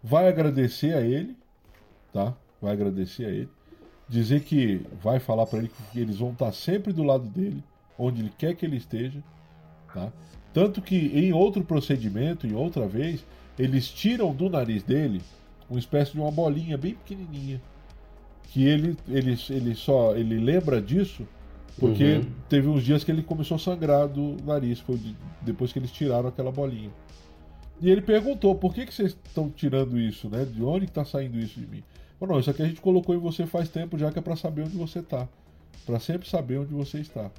[0.03, 1.37] vai agradecer a ele,
[2.13, 2.35] tá?
[2.63, 3.49] Vai agradecer a ele,
[4.09, 7.63] dizer que vai falar para ele que eles vão estar sempre do lado dele,
[7.99, 9.23] onde ele quer que ele esteja,
[9.93, 10.11] tá?
[10.55, 13.25] Tanto que em outro procedimento, em outra vez,
[13.59, 15.21] eles tiram do nariz dele
[15.69, 17.61] uma espécie de uma bolinha bem pequenininha.
[18.45, 21.27] Que ele, ele, ele só ele lembra disso
[21.79, 22.27] porque uhum.
[22.49, 24.99] teve uns dias que ele começou a sangrar do nariz, foi
[25.43, 26.91] depois que eles tiraram aquela bolinha.
[27.81, 30.45] E ele perguntou: por que, que vocês estão tirando isso, né?
[30.45, 31.83] De onde está saindo isso de mim?
[32.19, 34.37] Falou, não, isso aqui a gente colocou em você faz tempo já que é para
[34.37, 35.29] saber onde você está.
[35.85, 37.31] para sempre saber onde você está.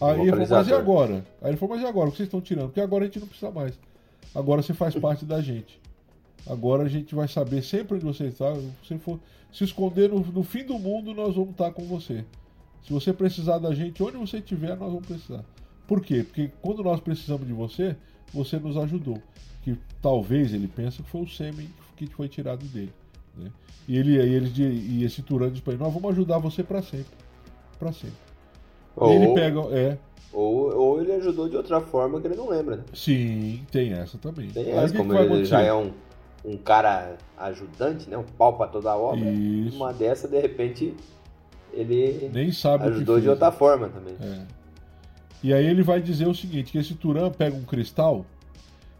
[0.00, 1.26] Aí ele falou, mas e agora?
[1.42, 2.08] Aí ele falou, mas e agora?
[2.08, 2.66] O que vocês estão tirando?
[2.66, 3.78] Porque agora a gente não precisa mais.
[4.34, 5.80] Agora você faz parte da gente.
[6.46, 8.54] Agora a gente vai saber sempre onde você está.
[8.54, 9.20] Se você for
[9.52, 12.24] se esconder no, no fim do mundo, nós vamos estar com você.
[12.84, 15.44] Se você precisar da gente, onde você estiver, nós vamos precisar.
[15.86, 16.22] Por quê?
[16.22, 17.96] Porque quando nós precisamos de você,
[18.32, 19.20] você nos ajudou.
[19.62, 22.92] Que talvez ele pense que foi o sêmen que foi tirado dele.
[23.36, 23.50] Né?
[23.88, 26.82] E ele, e, ele, e esse Turan diz para ele: Nós vamos ajudar você para
[26.82, 27.16] sempre.
[27.78, 28.16] Para sempre.
[28.96, 29.60] Ou, ele pega.
[29.72, 29.98] É.
[30.32, 32.84] Ou, ou ele ajudou de outra forma que ele não lembra, né?
[32.92, 34.48] Sim, tem essa também.
[34.48, 35.92] Tem essa, como ele já é um,
[36.44, 38.18] um cara ajudante, né?
[38.18, 39.24] Um pau pra toda a obra.
[39.30, 39.76] Isso.
[39.76, 40.94] Uma dessa, de repente,
[41.76, 44.14] ele Nem sabe ajudou de outra forma também.
[44.20, 44.42] É.
[45.42, 48.24] E aí ele vai dizer o seguinte, que esse Turan pega um cristal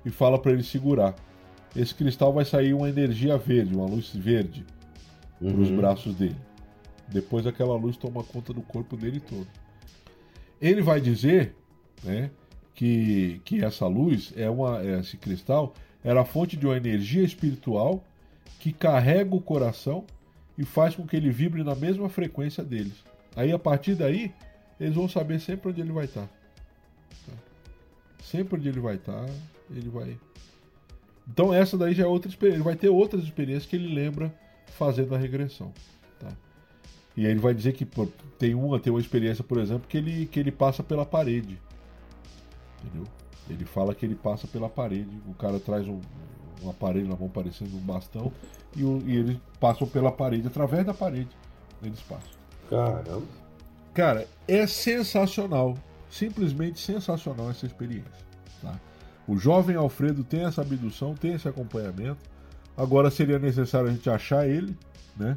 [0.04, 1.14] e fala para ele segurar.
[1.74, 4.64] Esse cristal vai sair uma energia verde, uma luz verde,
[5.40, 5.52] uhum.
[5.52, 6.36] para os braços dele.
[7.08, 9.46] Depois aquela luz toma conta do corpo dele todo.
[10.60, 11.54] Ele vai dizer
[12.02, 12.30] né,
[12.74, 18.04] que, que essa luz, é uma, esse cristal, era a fonte de uma energia espiritual
[18.60, 20.04] que carrega o coração
[20.57, 23.05] e faz com que ele vibre na mesma frequência deles.
[23.36, 24.32] Aí a partir daí,
[24.78, 26.28] eles vão saber sempre onde ele vai estar.
[28.22, 29.28] Sempre onde ele vai estar,
[29.70, 30.18] ele vai.
[31.28, 32.57] Então essa daí já é outra experiência.
[32.57, 34.32] Ele vai ter outras experiências que ele lembra
[34.66, 35.72] fazendo a regressão.
[37.16, 39.96] E aí ele vai dizer que pô, tem uma, tem uma experiência, por exemplo, que
[39.96, 41.61] ele, que ele passa pela parede.
[42.82, 43.07] Entendeu?
[43.48, 45.11] Ele fala que ele passa pela parede.
[45.28, 46.00] O cara traz um,
[46.62, 48.32] um aparelho na mão parecendo um bastão
[48.76, 51.30] e, o, e eles passam pela parede, através da parede,
[51.82, 52.30] eles passam.
[52.68, 53.26] Caramba.
[53.92, 55.76] Cara, é sensacional.
[56.11, 58.24] Simplesmente sensacional essa experiência.
[58.62, 58.78] Tá?
[59.26, 62.18] O jovem Alfredo tem essa abdução, tem esse acompanhamento.
[62.76, 64.76] Agora seria necessário a gente achar ele,
[65.16, 65.36] né?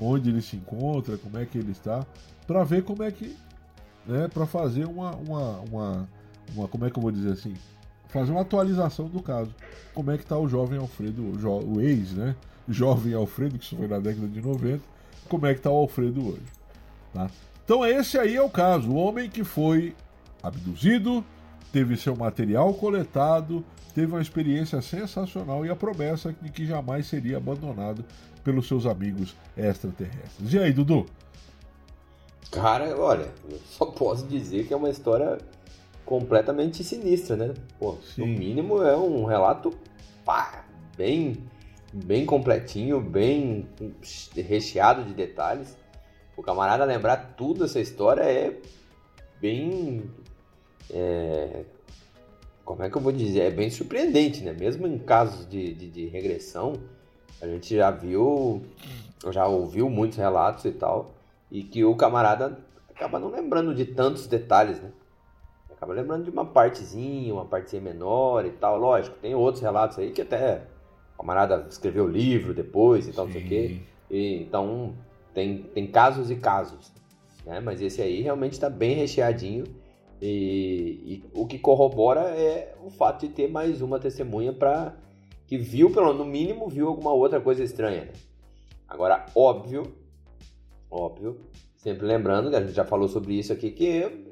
[0.00, 2.06] onde ele se encontra, como é que ele está,
[2.46, 3.36] para ver como é que,
[4.06, 6.08] né, para fazer uma, uma, uma,
[6.54, 7.54] uma, como é que eu vou dizer assim,
[8.10, 9.54] fazer uma atualização do caso,
[9.94, 12.34] como é que está o jovem Alfredo, o, jo, o ex, né,
[12.68, 14.80] jovem Alfredo, que isso foi na década de 90,
[15.28, 16.42] como é que está o Alfredo hoje,
[17.12, 17.30] tá?
[17.64, 19.94] Então esse aí é o caso, o homem que foi
[20.42, 21.24] abduzido,
[21.72, 27.36] teve seu material coletado, teve uma experiência sensacional e a promessa de que jamais seria
[27.36, 28.04] abandonado
[28.42, 30.52] pelos seus amigos extraterrestres.
[30.52, 31.06] E aí, Dudu?
[32.50, 33.28] Cara, olha,
[33.68, 35.38] só posso dizer que é uma história
[36.10, 37.54] completamente sinistra, né?
[37.78, 39.72] Pô, no mínimo é um relato
[40.24, 40.64] pá,
[40.96, 41.36] bem,
[41.92, 43.68] bem completinho, bem
[44.34, 45.76] recheado de detalhes.
[46.36, 48.58] O camarada lembrar tudo essa história é
[49.40, 50.10] bem.
[50.90, 51.62] É,
[52.64, 53.42] como é que eu vou dizer?
[53.42, 54.52] É bem surpreendente, né?
[54.52, 56.72] Mesmo em casos de, de, de regressão,
[57.40, 58.64] a gente já viu,
[59.30, 61.14] já ouviu muitos relatos e tal,
[61.52, 62.58] e que o camarada
[62.88, 64.90] acaba não lembrando de tantos detalhes, né?
[65.80, 68.76] Acaba lembrando de uma partezinha, uma partezinha menor e tal.
[68.76, 70.64] Lógico, tem outros relatos aí que até
[71.14, 73.80] o camarada escreveu livro depois e tal, não sei o quê.
[74.10, 74.94] E, então,
[75.32, 76.92] tem, tem casos e casos.
[77.46, 77.60] Né?
[77.60, 79.64] Mas esse aí realmente está bem recheadinho.
[80.20, 84.94] E, e, o que corrobora é o fato de ter mais uma testemunha para
[85.46, 88.02] que viu, pelo no mínimo, viu alguma outra coisa estranha.
[88.02, 88.12] Né?
[88.86, 89.94] Agora, óbvio,
[90.90, 91.40] óbvio,
[91.74, 94.29] sempre lembrando que a gente já falou sobre isso aqui, que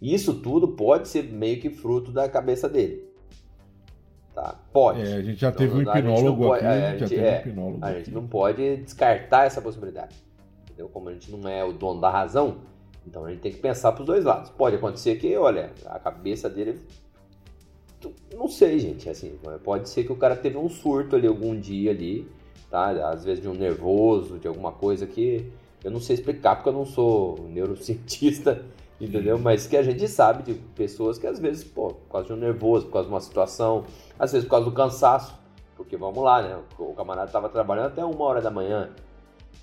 [0.00, 3.08] isso tudo pode ser meio que fruto da cabeça dele.
[4.34, 4.54] Tá?
[4.72, 5.00] Pode.
[5.00, 7.36] É, a gente já então, teve um hipnólogo pode, aqui, a gente, já teve é,
[7.36, 10.14] um hipnólogo a gente não pode descartar essa possibilidade.
[10.62, 10.88] Entendeu?
[10.88, 12.58] Como a gente não é o dono da razão,
[13.04, 14.50] então a gente tem que pensar para os dois lados.
[14.50, 16.80] Pode acontecer que, olha, a cabeça dele
[18.32, 21.90] não sei, gente, assim, pode ser que o cara teve um surto ali algum dia
[21.90, 22.28] ali,
[22.70, 22.90] tá?
[23.10, 25.50] Às vezes de um nervoso, de alguma coisa que
[25.82, 28.64] eu não sei explicar porque eu não sou neurocientista
[29.00, 29.38] entendeu?
[29.38, 32.36] Mas que a gente sabe de pessoas que às vezes, pô, por causa de um
[32.36, 33.84] nervoso, por causa de uma situação,
[34.18, 35.34] às vezes por causa do cansaço,
[35.76, 36.58] porque vamos lá, né?
[36.78, 38.90] O camarada estava trabalhando até uma hora da manhã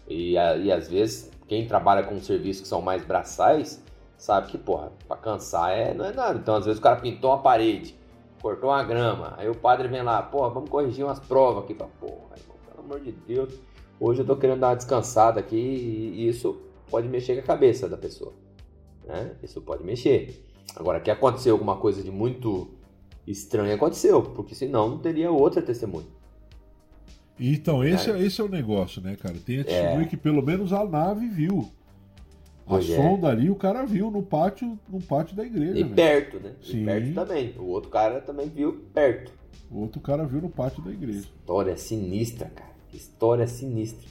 [0.08, 3.84] e, e às vezes quem trabalha com serviços que são mais braçais
[4.18, 6.40] sabe que, porra, pra cansar é, não é nada.
[6.40, 7.96] Então às vezes o cara pintou uma parede,
[8.42, 11.88] cortou uma grama, aí o padre vem lá, porra, vamos corrigir umas provas aqui, pra
[11.88, 13.54] porra, irmão, pelo amor de Deus,
[14.00, 17.90] hoje eu tô querendo dar uma descansada aqui e isso pode mexer com a cabeça
[17.90, 18.45] da pessoa.
[19.06, 19.32] Né?
[19.44, 20.44] Isso pode mexer.
[20.76, 22.70] Agora, que aconteceu alguma coisa de muito
[23.26, 26.08] estranho, aconteceu, porque senão não teria outra testemunha.
[27.40, 29.36] Então, esse é, esse é o negócio, né, cara?
[29.46, 30.08] Tem a testemunha é.
[30.08, 31.70] que pelo menos a nave viu.
[32.66, 32.96] A pois é.
[32.96, 33.32] sonda é.
[33.32, 35.78] ali o cara viu no pátio, no pátio da igreja.
[35.78, 35.96] E né?
[35.96, 36.54] perto, né?
[36.62, 36.82] Sim.
[36.82, 37.56] E perto também.
[37.60, 39.32] O outro cara também viu perto.
[39.70, 41.20] O outro cara viu no pátio da igreja.
[41.20, 42.72] História sinistra, cara.
[42.94, 44.08] História sinistra.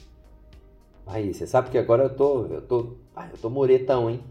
[1.07, 2.45] Aí, você sabe que agora eu tô.
[2.45, 2.93] Eu tô.
[3.15, 4.21] Ah, eu tô moretão, hein?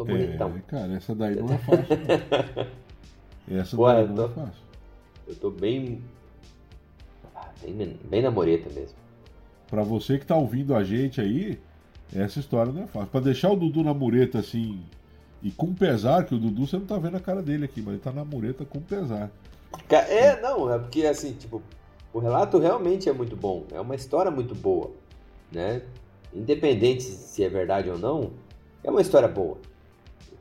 [0.00, 0.54] Tô bonitão.
[0.56, 1.86] É, cara, essa daí não é fácil.
[3.50, 4.62] essa Pô, daí não tô, é fácil.
[5.28, 6.00] Eu tô bem,
[7.34, 7.98] ah, bem.
[8.08, 8.96] Bem na moreta mesmo.
[9.68, 11.60] Pra você que tá ouvindo a gente aí,
[12.16, 13.10] essa história não é fácil.
[13.10, 14.82] Pra deixar o Dudu na mureta assim.
[15.42, 17.94] E com pesar, que o Dudu você não tá vendo a cara dele aqui, mas
[17.94, 19.30] ele tá na mureta com pesar.
[19.90, 21.62] É, não, é porque assim, tipo,
[22.10, 23.66] o relato realmente é muito bom.
[23.70, 24.92] É uma história muito boa,
[25.52, 25.82] né?
[26.32, 28.30] Independente se é verdade ou não,
[28.82, 29.58] é uma história boa.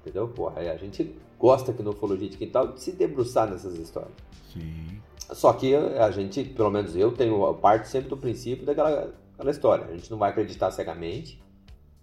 [0.09, 0.27] Entendeu?
[0.27, 4.11] Porra, a gente gosta aqui no Ufologia de Quintal de se debruçar nessas histórias.
[4.51, 4.99] Sim.
[5.31, 9.85] Só que a gente, pelo menos eu, tenho parte sempre do princípio daquela, daquela história.
[9.85, 11.39] A gente não vai acreditar cegamente.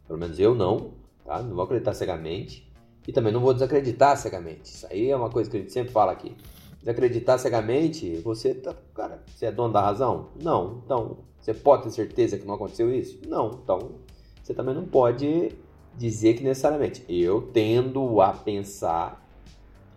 [0.07, 0.93] Pelo menos eu não,
[1.25, 1.43] tá?
[1.43, 2.73] Não vou acreditar cegamente.
[3.09, 4.67] E também não vou desacreditar cegamente.
[4.67, 6.37] Isso aí é uma coisa que a gente sempre fala aqui.
[6.79, 8.73] Desacreditar cegamente, você tá.
[8.95, 10.29] Cara, você é dono da razão?
[10.41, 10.83] Não.
[10.85, 13.19] Então, você pode ter certeza que não aconteceu isso?
[13.27, 13.59] Não.
[13.65, 13.97] Então,
[14.41, 15.51] você também não pode
[15.97, 17.05] dizer que necessariamente.
[17.09, 19.25] Eu tendo a pensar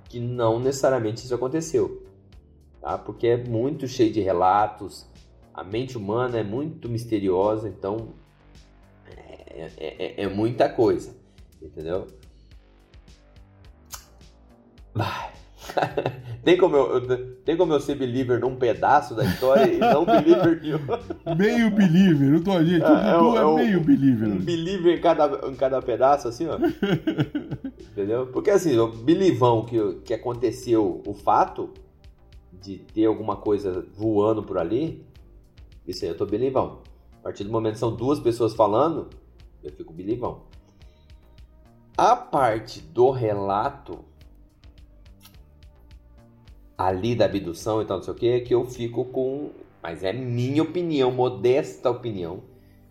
[0.06, 2.04] que não necessariamente isso aconteceu,
[2.82, 2.98] tá?
[2.98, 5.06] Porque é muito cheio de relatos,
[5.54, 8.14] a mente humana é muito misteriosa, então
[9.06, 11.16] é, é, é, é muita coisa,
[11.62, 12.08] entendeu?
[16.44, 20.62] tem, como eu, tem como eu ser believer num pedaço da história e não believer
[20.62, 20.80] nenhum.
[21.36, 22.84] Meio believer, não tô gente.
[22.84, 24.28] O é, Dudu é, é, meio believer.
[24.30, 26.58] Um believer em cada, em cada pedaço, assim, ó.
[27.92, 28.28] Entendeu?
[28.28, 31.70] Porque assim, o bilivão que, que aconteceu o fato
[32.52, 35.06] de ter alguma coisa voando por ali,
[35.88, 36.82] isso aí eu tô bilivão.
[37.20, 39.10] A partir do momento que são duas pessoas falando,
[39.64, 40.44] eu fico bilivão.
[41.98, 44.06] A parte do relato
[46.80, 49.52] ali da abdução e tal, não sei o que, é que eu fico com.
[49.84, 52.42] Mas é minha opinião, modesta opinião,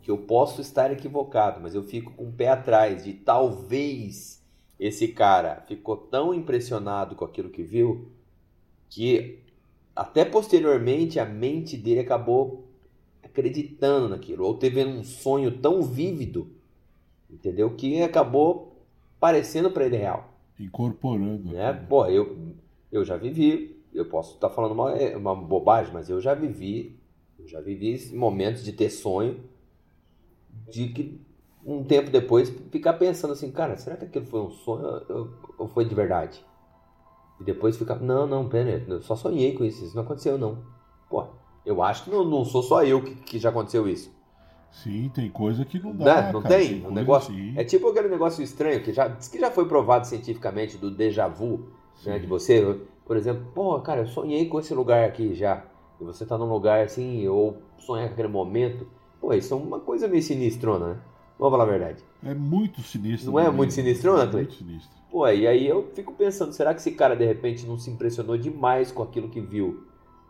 [0.02, 4.44] que eu posso estar equivocado, mas eu fico com o pé atrás de talvez
[4.78, 8.12] esse cara ficou tão impressionado com aquilo que viu
[8.90, 9.40] que
[9.96, 12.68] até posteriormente a mente dele acabou
[13.22, 16.50] acreditando naquilo, ou teve um sonho tão vívido,
[17.28, 17.74] entendeu?
[17.74, 18.86] Que acabou
[19.18, 20.32] parecendo para ele real.
[20.58, 21.52] Incorporando.
[21.52, 21.72] Né?
[21.88, 22.54] Pô, eu
[22.90, 26.98] Eu já vivi, eu posso estar falando uma, é, uma bobagem, mas eu já vivi,
[27.38, 29.40] eu já vivi momentos de ter sonho
[30.68, 31.20] de que
[31.64, 35.84] um tempo depois ficar pensando assim, cara, será que aquilo foi um sonho ou foi
[35.84, 36.44] de verdade?
[37.40, 40.58] E depois ficar, não, não, pera, eu só sonhei com isso, isso não aconteceu não.
[41.08, 41.26] Pô,
[41.64, 44.16] eu acho que não, não sou só eu que, que já aconteceu isso.
[44.70, 46.22] Sim, tem coisa que não dá.
[46.22, 46.32] Né?
[46.32, 46.80] Não cara, tem?
[46.80, 47.32] tem um negócio.
[47.32, 47.54] Assim.
[47.56, 51.68] É tipo aquele negócio estranho que já, que já foi provado cientificamente do déjà vu,
[52.04, 52.18] né?
[52.18, 52.78] De você,
[53.08, 55.64] por exemplo, pô, cara, eu sonhei com esse lugar aqui já.
[55.98, 58.86] E você tá num lugar assim, ou sonhar com aquele momento.
[59.18, 61.00] Pô, isso é uma coisa meio sinistrona, né?
[61.38, 62.04] Vamos falar a verdade.
[62.22, 63.32] É muito sinistro.
[63.32, 64.44] Não é muito sinistrona, Clay?
[64.44, 64.98] Muito sinistro.
[65.10, 68.36] Pô, e aí eu fico pensando, será que esse cara de repente não se impressionou
[68.36, 69.84] demais com aquilo que viu?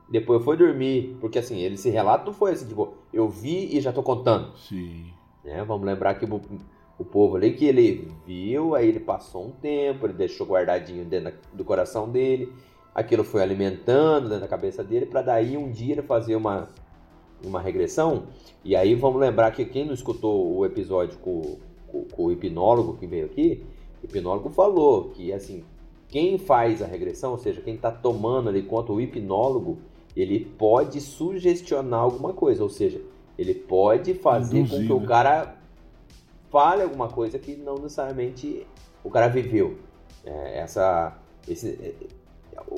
[0.09, 3.81] Depois foi dormir, porque assim, ele se relata não foi assim, tipo, eu vi e
[3.81, 4.57] já tô contando.
[4.57, 5.07] Sim.
[5.45, 5.65] Né?
[5.65, 6.41] Vamos lembrar que o,
[6.99, 11.35] o povo ali que ele viu, aí ele passou um tempo, ele deixou guardadinho dentro
[11.53, 12.53] do coração dele,
[12.95, 16.69] aquilo foi alimentando dentro da cabeça dele, para daí um dia ele fazer uma,
[17.45, 18.25] uma regressão.
[18.65, 22.97] E aí vamos lembrar que quem não escutou o episódio com, com, com o hipnólogo
[22.97, 23.65] que veio aqui,
[24.03, 25.65] o hipnólogo falou que assim,
[26.09, 29.79] quem faz a regressão, ou seja, quem está tomando ali conta o hipnólogo,
[30.17, 33.01] ele pode sugestionar alguma coisa, ou seja,
[33.39, 35.05] ele pode fazer Induzir, com que né?
[35.05, 35.57] o cara
[36.51, 38.67] fale alguma coisa que não necessariamente
[39.05, 39.79] o cara viveu.
[40.25, 41.17] É, essa,
[41.47, 41.95] esse,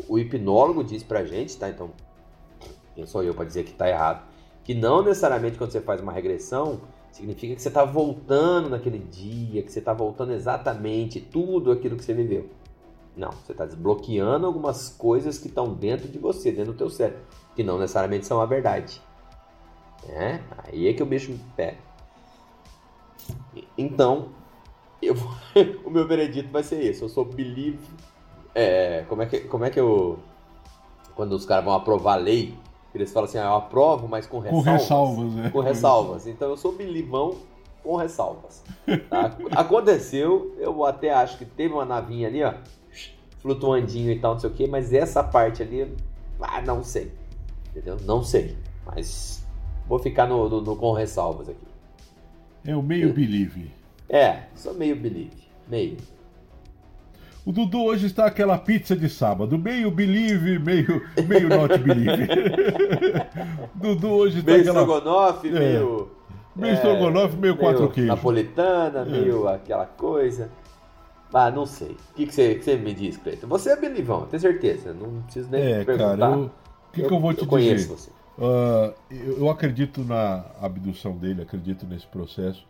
[0.09, 1.69] o hipnólogo diz pra gente, tá?
[1.69, 1.91] Então,
[2.95, 4.27] quem sou eu para dizer que tá errado?
[4.65, 6.81] Que não necessariamente quando você faz uma regressão
[7.13, 12.05] significa que você está voltando naquele dia, que você está voltando exatamente tudo aquilo que
[12.05, 12.49] você viveu.
[13.17, 17.23] Não, você está desbloqueando algumas coisas que estão dentro de você, dentro do teu cérebro,
[17.57, 19.03] que não necessariamente são a verdade.
[20.09, 20.41] É?
[20.65, 21.79] Aí é que o bicho me pega.
[23.77, 24.29] Então,
[25.03, 25.15] eu
[25.85, 27.03] o meu veredito vai ser esse.
[27.03, 27.79] Eu sou believe.
[28.55, 30.19] É, como, é que, como é que eu.
[31.15, 32.55] Quando os caras vão aprovar a lei,
[32.95, 34.65] eles falam assim: ah, eu aprovo, mas com ressalvas.
[34.65, 35.51] Com ressalvas, né?
[35.51, 36.27] Com ressalvas.
[36.27, 37.37] Então eu sou bilivão
[37.83, 38.63] com ressalvas.
[39.09, 39.37] Tá?
[39.57, 42.55] Aconteceu, eu até acho que teve uma navinha ali, ó
[43.41, 45.93] flutuandinho e tal, não sei o que, mas essa parte ali,
[46.41, 47.11] ah, não sei.
[47.71, 47.97] Entendeu?
[48.05, 48.57] Não sei.
[48.87, 49.45] Mas
[49.87, 51.67] vou ficar no, no, no com ressalvas aqui.
[52.65, 53.71] É o meio believe.
[54.09, 55.49] É, só meio believe.
[55.67, 55.97] Meio.
[57.45, 62.29] O Dudu hoje está aquela pizza de sábado, meio believe, meio, meio not believe.
[63.75, 64.81] Dudu hoje está meio aquela...
[64.81, 65.53] estrogonofe, é.
[65.53, 66.11] meio...
[66.55, 68.09] Meio é, estrogonofe, meio, meio quatro queijos.
[68.09, 69.55] Napolitana, meio é.
[69.55, 70.51] aquela coisa.
[71.33, 71.93] Ah, não sei.
[71.93, 73.47] O que, que, você, que você me diz, Cleiton?
[73.47, 74.93] Você é belivão, tenho certeza.
[74.93, 76.19] Não preciso nem é, perguntar.
[76.19, 76.51] Cara, eu, o
[76.93, 77.87] que, eu, que eu vou te eu dizer?
[77.87, 78.11] Você.
[78.37, 82.67] Uh, eu, eu acredito na abdução dele, acredito nesse processo.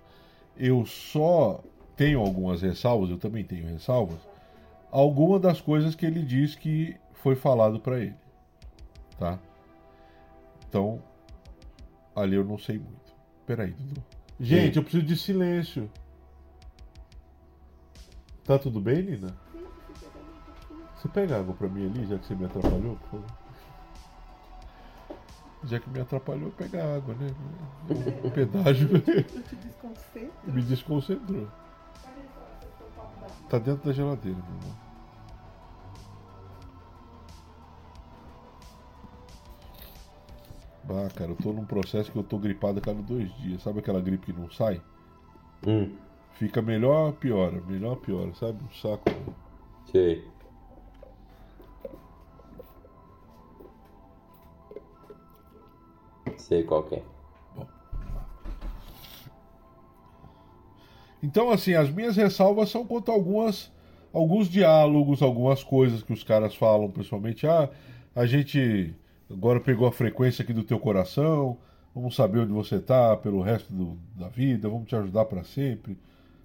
[0.56, 1.60] Eu só
[1.96, 4.18] tenho algumas ressalvas, eu também tenho ressalvas,
[4.90, 8.16] alguma das coisas que ele diz que foi falado para ele.
[9.18, 9.38] Tá?
[10.68, 11.02] Então,
[12.14, 13.12] ali eu não sei muito.
[13.46, 14.02] Peraí, Dudu.
[14.38, 15.90] Gente, eu preciso de silêncio.
[18.44, 19.36] Tá tudo bem, Lina?
[20.96, 23.26] Você pega água pra mim ali, já que você me atrapalhou, por favor?
[25.64, 27.34] Já que me atrapalhou, pega água, né?
[28.24, 28.88] O pedágio.
[30.46, 31.48] me desconcentrou.
[33.50, 34.76] Tá dentro da geladeira, meu irmão.
[40.84, 43.60] Bah, cara, eu tô num processo que eu tô gripado a cada dois dias.
[43.60, 44.80] Sabe aquela gripe que não sai?
[45.66, 45.96] Hum.
[46.34, 48.62] Fica melhor, piora, melhor, piora, sabe?
[48.64, 49.10] Um saco.
[49.90, 50.24] Sei.
[56.38, 57.19] Sei qual é.
[61.22, 63.70] Então, assim, as minhas ressalvas são quanto a algumas,
[64.12, 67.68] alguns diálogos, algumas coisas que os caras falam, principalmente, ah,
[68.14, 68.94] a gente
[69.30, 71.58] agora pegou a frequência aqui do teu coração,
[71.94, 75.96] vamos saber onde você está pelo resto do, da vida, vamos te ajudar para sempre.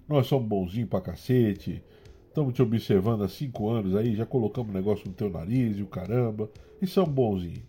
[0.08, 1.82] Nós somos bonzinhos pra cacete.
[2.28, 5.86] Estamos te observando há cinco anos aí, já colocamos negócio no teu nariz e o
[5.86, 6.48] caramba.
[6.80, 7.64] E somos bonzinhos.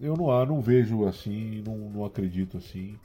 [0.00, 2.96] Eu não, ah, não vejo assim, não, não acredito assim.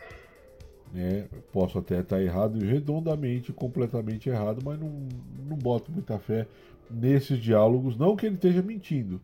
[0.93, 1.25] Né?
[1.51, 4.89] Posso até estar errado, redondamente, completamente errado, mas não,
[5.47, 6.47] não boto muita fé
[6.89, 7.97] nesses diálogos.
[7.97, 9.21] Não que ele esteja mentindo.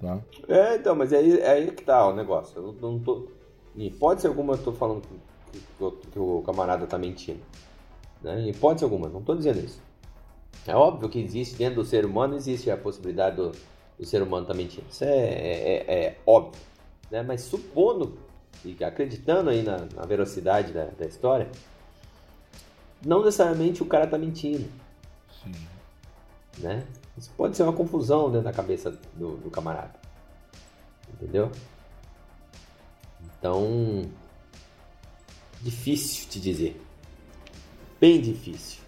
[0.00, 0.20] Tá?
[0.48, 2.58] É, então, mas é aí, é aí que tá o negócio.
[2.58, 3.28] Eu não, tô.
[3.74, 7.40] Em hipótese alguma eu tô falando que, que, que o camarada tá mentindo.
[8.22, 8.42] Né?
[8.42, 9.82] Em hipótese alguma, não estou dizendo isso.
[10.66, 13.52] É óbvio que existe dentro do ser humano, existe a possibilidade do,
[13.98, 14.86] do ser humano estar tá mentindo.
[14.90, 16.60] Isso é, é, é, é óbvio.
[17.10, 17.22] Né?
[17.22, 18.18] Mas supondo
[18.64, 21.48] e acreditando aí na, na veracidade da, da, história,
[23.04, 24.68] não necessariamente o cara está mentindo.
[25.42, 25.52] Sim.
[26.58, 26.84] Né?
[27.16, 29.94] Isso pode ser uma confusão dentro da cabeça do, do camarada.
[31.12, 31.50] Entendeu?
[33.38, 34.02] Então,
[35.60, 36.80] difícil te dizer.
[38.00, 38.80] Bem difícil.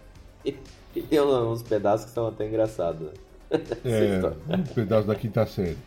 [0.44, 0.56] E,
[0.94, 3.08] e tem uns pedaços que são até engraçados.
[3.08, 3.12] Né?
[3.84, 5.78] É, um pedaço da quinta série.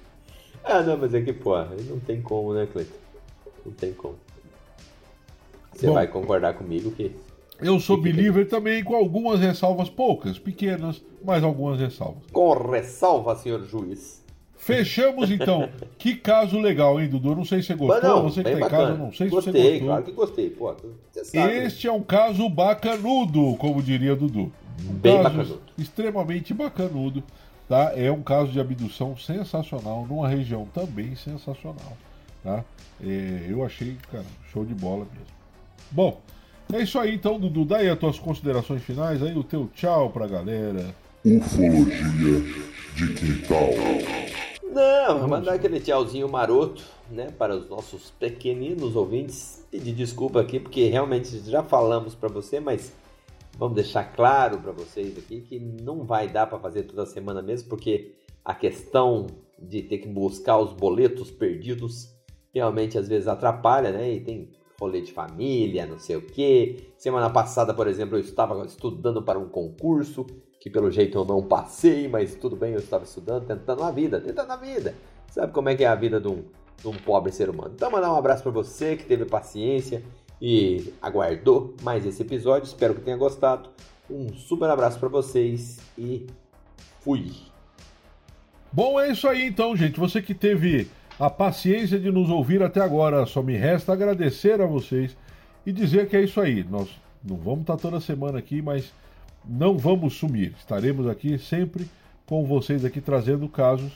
[0.64, 2.99] Ah, não, mas é que, pô, não tem como, né, Cleiton?
[3.70, 4.16] Não tem como.
[5.74, 7.16] Você Bom, vai concordar comigo que.
[7.62, 12.24] Eu sou que que believer também, com algumas ressalvas, poucas, pequenas, mas algumas ressalvas.
[12.32, 14.24] Com ressalva, senhor juiz.
[14.56, 15.70] Fechamos então.
[15.98, 17.36] que caso legal, hein, Dudu?
[17.36, 19.54] Não sei se você gostou, não, você que tá em casa, não sei se gostei,
[19.54, 19.88] você gostou.
[19.88, 20.50] claro que gostei.
[20.50, 20.76] Pô.
[21.34, 24.52] Este é um caso bacanudo, como diria Dudu.
[24.82, 25.62] Um Bem caso bacanudo.
[25.78, 27.24] extremamente bacanudo,
[27.68, 27.94] tá?
[27.96, 31.98] É um caso de abdução sensacional, numa região também sensacional,
[32.44, 32.64] tá?
[33.02, 35.40] É, eu achei, cara, show de bola mesmo.
[35.92, 36.22] Bom,
[36.72, 37.66] é isso aí então, Dudu.
[37.66, 40.94] Daí as tuas considerações finais, aí o teu tchau pra galera.
[41.26, 42.42] Ufologia
[42.96, 43.70] de quintal.
[44.72, 49.66] Não, vou mandar aquele tchauzinho maroto, né, para os nossos pequeninos ouvintes.
[49.72, 52.94] Pedir desculpa aqui, porque realmente já falamos para você, mas
[53.58, 57.68] vamos deixar claro para vocês aqui que não vai dar para fazer toda semana mesmo,
[57.68, 58.14] porque
[58.46, 59.26] a questão
[59.58, 62.19] de ter que buscar os boletos perdidos
[62.54, 64.12] realmente às vezes atrapalha, né?
[64.14, 66.92] E tem rolê de família, não sei o quê.
[66.98, 70.26] Semana passada, por exemplo, eu estava estudando para um concurso
[70.60, 74.20] que pelo jeito eu não passei, mas tudo bem, eu estava estudando, tentando a vida,
[74.20, 74.94] tentando a vida.
[75.32, 76.44] Sabe como é que é a vida de um,
[76.78, 77.72] de um pobre ser humano?
[77.76, 80.04] Então, mandar um abraço para você que teve paciência
[80.42, 82.68] e aguardou mais esse episódio.
[82.68, 83.70] Espero que tenha gostado.
[84.10, 86.28] Um super abraço para vocês e
[87.00, 87.32] fui.
[88.72, 90.00] Bom, é isso aí então, gente.
[90.00, 90.90] Você que teve
[91.20, 95.18] a paciência de nos ouvir até agora, só me resta agradecer a vocês
[95.66, 96.64] e dizer que é isso aí.
[96.64, 96.90] Nós
[97.22, 98.94] não vamos estar toda semana aqui, mas
[99.46, 100.54] não vamos sumir.
[100.58, 101.90] Estaremos aqui sempre
[102.26, 103.92] com vocês aqui trazendo casos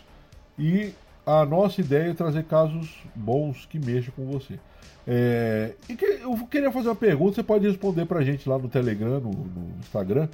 [0.60, 0.92] e
[1.26, 4.60] a nossa ideia é trazer casos bons que mexam com você.
[5.08, 8.68] É, e que, eu queria fazer uma pergunta, você pode responder pra gente lá no
[8.68, 10.28] Telegram, no, no Instagram.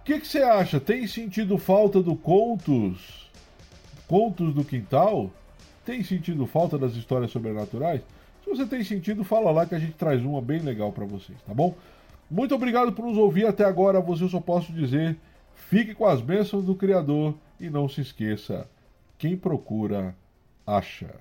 [0.00, 0.80] O que, que você acha?
[0.80, 3.30] Tem sentido falta do contos?
[4.08, 5.30] Contos do quintal?
[5.90, 8.00] Tem sentido falta das histórias sobrenaturais?
[8.44, 11.36] Se você tem sentido, fala lá que a gente traz uma bem legal pra vocês,
[11.44, 11.74] tá bom?
[12.30, 14.00] Muito obrigado por nos ouvir até agora.
[14.00, 15.16] Você só posso dizer:
[15.52, 18.68] fique com as bênçãos do Criador e não se esqueça:
[19.18, 20.14] quem procura,
[20.64, 21.12] acha.